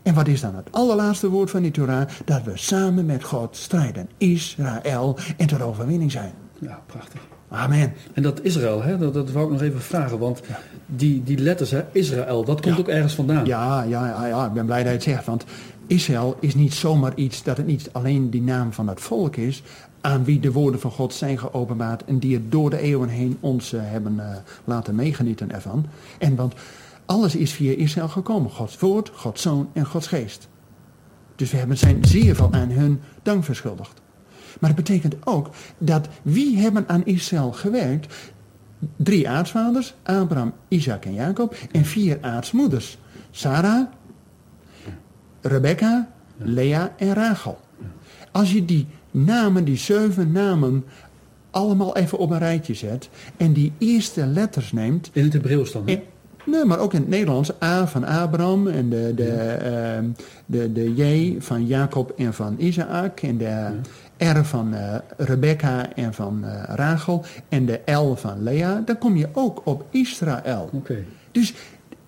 En 0.03 0.13
wat 0.13 0.27
is 0.27 0.41
dan 0.41 0.55
het 0.55 0.67
allerlaatste 0.71 1.29
woord 1.29 1.49
van 1.49 1.61
die 1.61 1.71
Torah? 1.71 2.07
Dat 2.25 2.43
we 2.43 2.51
samen 2.53 3.05
met 3.05 3.23
God 3.23 3.55
strijden. 3.55 4.09
Israël 4.17 5.17
en 5.37 5.47
ter 5.47 5.63
overwinning 5.63 6.11
zijn. 6.11 6.31
Ja, 6.59 6.81
prachtig. 6.85 7.21
Amen. 7.49 7.93
En 8.13 8.23
dat 8.23 8.41
Israël, 8.43 8.81
hè, 8.81 8.97
dat, 8.97 9.13
dat 9.13 9.31
wou 9.31 9.45
ik 9.45 9.51
nog 9.51 9.61
even 9.61 9.81
vragen. 9.81 10.19
Want 10.19 10.41
die, 10.85 11.23
die 11.23 11.37
letters, 11.37 11.71
hè, 11.71 11.83
Israël, 11.91 12.43
dat 12.45 12.61
komt 12.61 12.79
ook 12.79 12.87
ergens 12.87 13.13
vandaan. 13.13 13.45
Ja, 13.45 13.83
ja, 13.83 14.07
ja, 14.07 14.25
ja, 14.25 14.45
ik 14.45 14.53
ben 14.53 14.65
blij 14.65 14.77
dat 14.77 14.87
je 14.87 14.93
het 14.93 15.03
zegt. 15.03 15.25
Want 15.25 15.45
Israël 15.87 16.37
is 16.39 16.55
niet 16.55 16.73
zomaar 16.73 17.15
iets 17.15 17.43
dat 17.43 17.57
het 17.57 17.65
niet 17.65 17.89
alleen 17.91 18.29
die 18.29 18.41
naam 18.41 18.73
van 18.73 18.87
het 18.87 19.01
volk 19.01 19.35
is. 19.35 19.63
Aan 20.01 20.23
wie 20.23 20.39
de 20.39 20.51
woorden 20.51 20.79
van 20.79 20.91
God 20.91 21.13
zijn 21.13 21.39
geopenbaard. 21.39 22.05
En 22.05 22.19
die 22.19 22.33
het 22.33 22.51
door 22.51 22.69
de 22.69 22.79
eeuwen 22.79 23.09
heen 23.09 23.37
ons 23.39 23.73
uh, 23.73 23.81
hebben 23.83 24.15
uh, 24.15 24.25
laten 24.63 24.95
meegenieten 24.95 25.51
ervan. 25.51 25.85
En 26.17 26.35
want 26.35 26.53
alles 27.09 27.35
is 27.35 27.51
via 27.51 27.75
Israël 27.75 28.07
gekomen. 28.07 28.51
Gods 28.51 28.79
woord, 28.79 29.11
Gods 29.13 29.41
zoon 29.41 29.69
en 29.73 29.85
Gods 29.85 30.07
geest. 30.07 30.47
Dus 31.35 31.51
we 31.51 31.57
hebben 31.57 31.77
zijn 31.77 32.05
zeer 32.05 32.35
veel 32.35 32.51
aan 32.51 32.69
hun 32.69 33.01
dank 33.23 33.43
verschuldigd. 33.43 34.01
Maar 34.59 34.69
het 34.69 34.85
betekent 34.85 35.15
ook 35.23 35.49
dat 35.77 36.07
wie 36.21 36.57
hebben 36.57 36.87
aan 36.87 37.05
Israël 37.05 37.51
gewerkt? 37.51 38.15
Drie 38.95 39.29
aartsvaders, 39.29 39.95
Abraham, 40.03 40.53
Isaac 40.67 41.05
en 41.05 41.13
Jacob. 41.13 41.55
En 41.71 41.85
vier 41.85 42.17
aartsmoeders. 42.21 42.97
Sarah, 43.31 43.87
Rebecca, 45.41 46.09
Lea 46.37 46.93
en 46.97 47.13
Rachel. 47.13 47.59
Als 48.31 48.51
je 48.51 48.65
die 48.65 48.87
namen, 49.11 49.63
die 49.63 49.77
zeven 49.77 50.31
namen, 50.31 50.85
allemaal 51.51 51.95
even 51.95 52.17
op 52.17 52.29
een 52.29 52.37
rijtje 52.37 52.73
zet... 52.73 53.09
en 53.37 53.53
die 53.53 53.71
eerste 53.77 54.25
letters 54.25 54.71
neemt... 54.71 55.09
In 55.13 55.23
het 55.23 55.33
Hebreeuws 55.33 55.71
dan, 55.71 55.87
hè? 55.87 56.03
Nee, 56.49 56.65
maar 56.65 56.79
ook 56.79 56.93
in 56.93 56.99
het 56.99 57.09
Nederlands. 57.09 57.51
A 57.63 57.87
van 57.87 58.03
Abraham 58.03 58.67
en 58.67 58.89
de, 58.89 59.11
de, 59.15 59.57
uh, 60.03 60.09
de, 60.45 60.71
de 60.71 60.93
J 60.93 61.35
van 61.39 61.65
Jacob 61.65 62.13
en 62.17 62.33
van 62.33 62.55
Isaac. 62.57 63.19
En 63.19 63.37
de 63.37 63.79
R 64.17 64.43
van 64.43 64.73
uh, 64.73 64.95
Rebecca 65.17 65.93
en 65.95 66.13
van 66.13 66.41
uh, 66.43 66.63
Rachel. 66.65 67.25
En 67.49 67.65
de 67.65 67.79
L 67.85 68.13
van 68.15 68.43
Lea. 68.43 68.81
Dan 68.85 68.97
kom 68.97 69.15
je 69.15 69.27
ook 69.33 69.61
op 69.63 69.85
Israël. 69.89 70.69
Okay. 70.73 71.05
Dus 71.31 71.53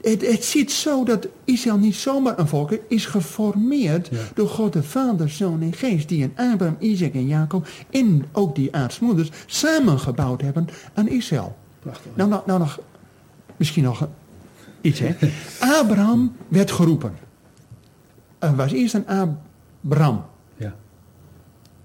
het, 0.01 0.27
het 0.27 0.43
zit 0.43 0.71
zo 0.71 1.04
dat 1.04 1.27
Israël 1.43 1.77
niet 1.77 1.95
zomaar 1.95 2.39
een 2.39 2.47
volk 2.47 2.71
is. 2.71 2.80
Is 2.88 3.06
geformeerd 3.06 4.08
ja. 4.12 4.17
door 4.34 4.47
God 4.47 4.73
de 4.73 4.84
Vader, 4.84 5.30
Zoon 5.30 5.62
en 5.62 5.73
Geest. 5.73 6.10
Die 6.10 6.21
in 6.21 6.34
Abraham, 6.36 6.75
Isaac 6.80 7.13
en 7.13 7.27
Jacob. 7.27 7.67
En 7.89 8.25
ook 8.32 8.56
die 8.56 8.75
aartsmoeders 8.75 9.32
samengebouwd 9.45 10.41
hebben 10.41 10.67
aan 10.93 11.08
Israël. 11.08 11.56
Prachtig. 11.80 12.12
Nou, 12.13 12.30
nou, 12.30 12.41
nou 12.45 12.60
nog, 12.60 12.80
misschien 13.58 13.84
nog 13.84 14.08
iets, 14.82 15.00
hè. 15.00 15.15
Abraham 15.60 16.36
werd 16.48 16.72
geroepen. 16.72 17.13
Er 18.39 18.56
was 18.56 18.72
eerst 18.72 18.94
een 18.94 19.06
Abraham. 19.08 20.24
Ja. 20.58 20.74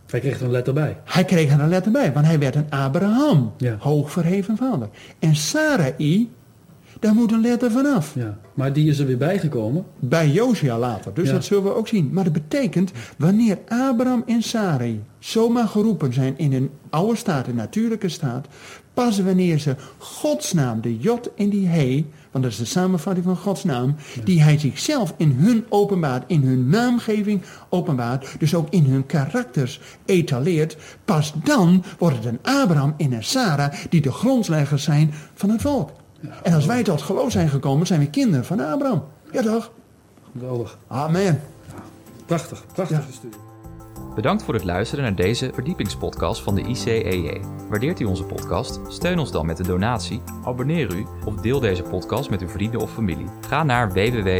Hij 0.06 0.20
kreeg 0.20 0.38
er 0.38 0.44
een 0.44 0.50
letter 0.50 0.74
bij. 0.74 0.96
Hij 1.04 1.24
kreeg 1.24 1.52
er 1.52 1.60
een 1.60 1.68
letter 1.68 1.92
bij, 1.92 2.12
want 2.12 2.26
hij 2.26 2.38
werd 2.38 2.54
een 2.54 2.70
Abraham. 2.70 3.52
Ja. 3.56 3.76
Hoogverheven 3.78 4.56
vader. 4.56 4.88
En 5.18 5.36
Sarai, 5.36 6.30
daar 7.00 7.14
moet 7.14 7.32
een 7.32 7.40
letter 7.40 7.70
vanaf. 7.70 8.14
Ja. 8.14 8.38
Maar 8.54 8.72
die 8.72 8.88
is 8.88 8.98
er 8.98 9.06
weer 9.06 9.18
bijgekomen. 9.18 9.84
Bij 9.98 10.28
Josia 10.30 10.78
later, 10.78 11.14
dus 11.14 11.26
Ja. 11.26 11.32
dat 11.32 11.44
zullen 11.44 11.64
we 11.64 11.74
ook 11.74 11.88
zien. 11.88 12.10
Maar 12.12 12.24
dat 12.24 12.32
betekent, 12.32 12.92
wanneer 13.18 13.58
Abraham 13.68 14.22
en 14.26 14.42
Sarai 14.42 15.02
zomaar 15.18 15.68
geroepen 15.68 16.12
zijn 16.12 16.38
in 16.38 16.52
een 16.52 16.70
oude 16.90 17.16
staat, 17.16 17.46
een 17.46 17.54
natuurlijke 17.54 18.08
staat, 18.08 18.46
pas 18.94 19.20
wanneer 19.20 19.58
ze 19.58 19.74
Gods 19.98 20.52
naam, 20.52 20.80
de 20.80 20.98
Jod 20.98 21.30
en 21.34 21.48
die 21.48 21.66
He, 21.66 22.04
want 22.36 22.48
dat 22.48 22.58
is 22.58 22.72
de 22.72 22.78
samenvatting 22.80 23.24
van 23.24 23.36
Gods 23.36 23.64
naam, 23.64 23.94
die 24.24 24.42
hij 24.42 24.58
zichzelf 24.58 25.14
in 25.16 25.30
hun 25.30 25.66
openbaart, 25.68 26.24
in 26.26 26.42
hun 26.42 26.68
naamgeving 26.68 27.42
openbaart, 27.68 28.36
dus 28.38 28.54
ook 28.54 28.66
in 28.70 28.84
hun 28.84 29.06
karakters 29.06 29.80
etaleert, 30.04 30.76
pas 31.04 31.32
dan 31.44 31.84
wordt 31.98 32.16
het 32.16 32.24
een 32.24 32.38
Abraham 32.42 32.94
en 32.96 33.12
een 33.12 33.24
Sarah 33.24 33.72
die 33.88 34.00
de 34.00 34.12
grondleggers 34.12 34.82
zijn 34.82 35.14
van 35.34 35.50
het 35.50 35.60
volk. 35.60 35.90
En 36.42 36.54
als 36.54 36.66
wij 36.66 36.82
tot 36.82 37.02
geloof 37.02 37.30
zijn 37.30 37.48
gekomen, 37.48 37.86
zijn 37.86 38.00
we 38.00 38.10
kinderen 38.10 38.44
van 38.44 38.60
Abraham. 38.60 39.04
Ja 39.32 39.42
toch? 39.42 39.70
Geweldig. 40.32 40.78
Amen. 40.86 41.40
Prachtig. 42.26 42.64
Prachtige 42.72 43.00
Ja. 43.00 43.45
Bedankt 44.16 44.42
voor 44.42 44.54
het 44.54 44.64
luisteren 44.64 45.04
naar 45.04 45.14
deze 45.14 45.50
verdiepingspodcast 45.54 46.42
van 46.42 46.54
de 46.54 46.62
ICEJ. 46.62 47.40
Waardeert 47.68 48.00
u 48.00 48.04
onze 48.04 48.24
podcast? 48.24 48.80
Steun 48.88 49.18
ons 49.18 49.32
dan 49.32 49.46
met 49.46 49.58
een 49.58 49.66
donatie, 49.66 50.22
abonneer 50.44 50.94
u 50.94 51.06
of 51.24 51.34
deel 51.34 51.60
deze 51.60 51.82
podcast 51.82 52.30
met 52.30 52.40
uw 52.40 52.48
vrienden 52.48 52.80
of 52.80 52.92
familie. 52.92 53.26
Ga 53.48 53.62
naar 53.62 53.92
www.icej.nl. 53.92 54.38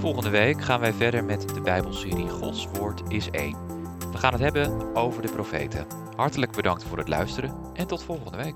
Volgende 0.00 0.30
week 0.30 0.62
gaan 0.62 0.80
wij 0.80 0.92
verder 0.92 1.24
met 1.24 1.48
de 1.54 1.60
Bijbelserie 1.60 2.28
Gods 2.28 2.68
Woord 2.72 3.02
is 3.08 3.30
één. 3.30 3.56
We 4.12 4.18
gaan 4.18 4.32
het 4.32 4.42
hebben 4.42 4.94
over 4.96 5.22
de 5.22 5.32
profeten. 5.32 5.86
Hartelijk 6.16 6.52
bedankt 6.52 6.84
voor 6.84 6.98
het 6.98 7.08
luisteren 7.08 7.54
en 7.74 7.86
tot 7.86 8.02
volgende 8.02 8.36
week. 8.36 8.54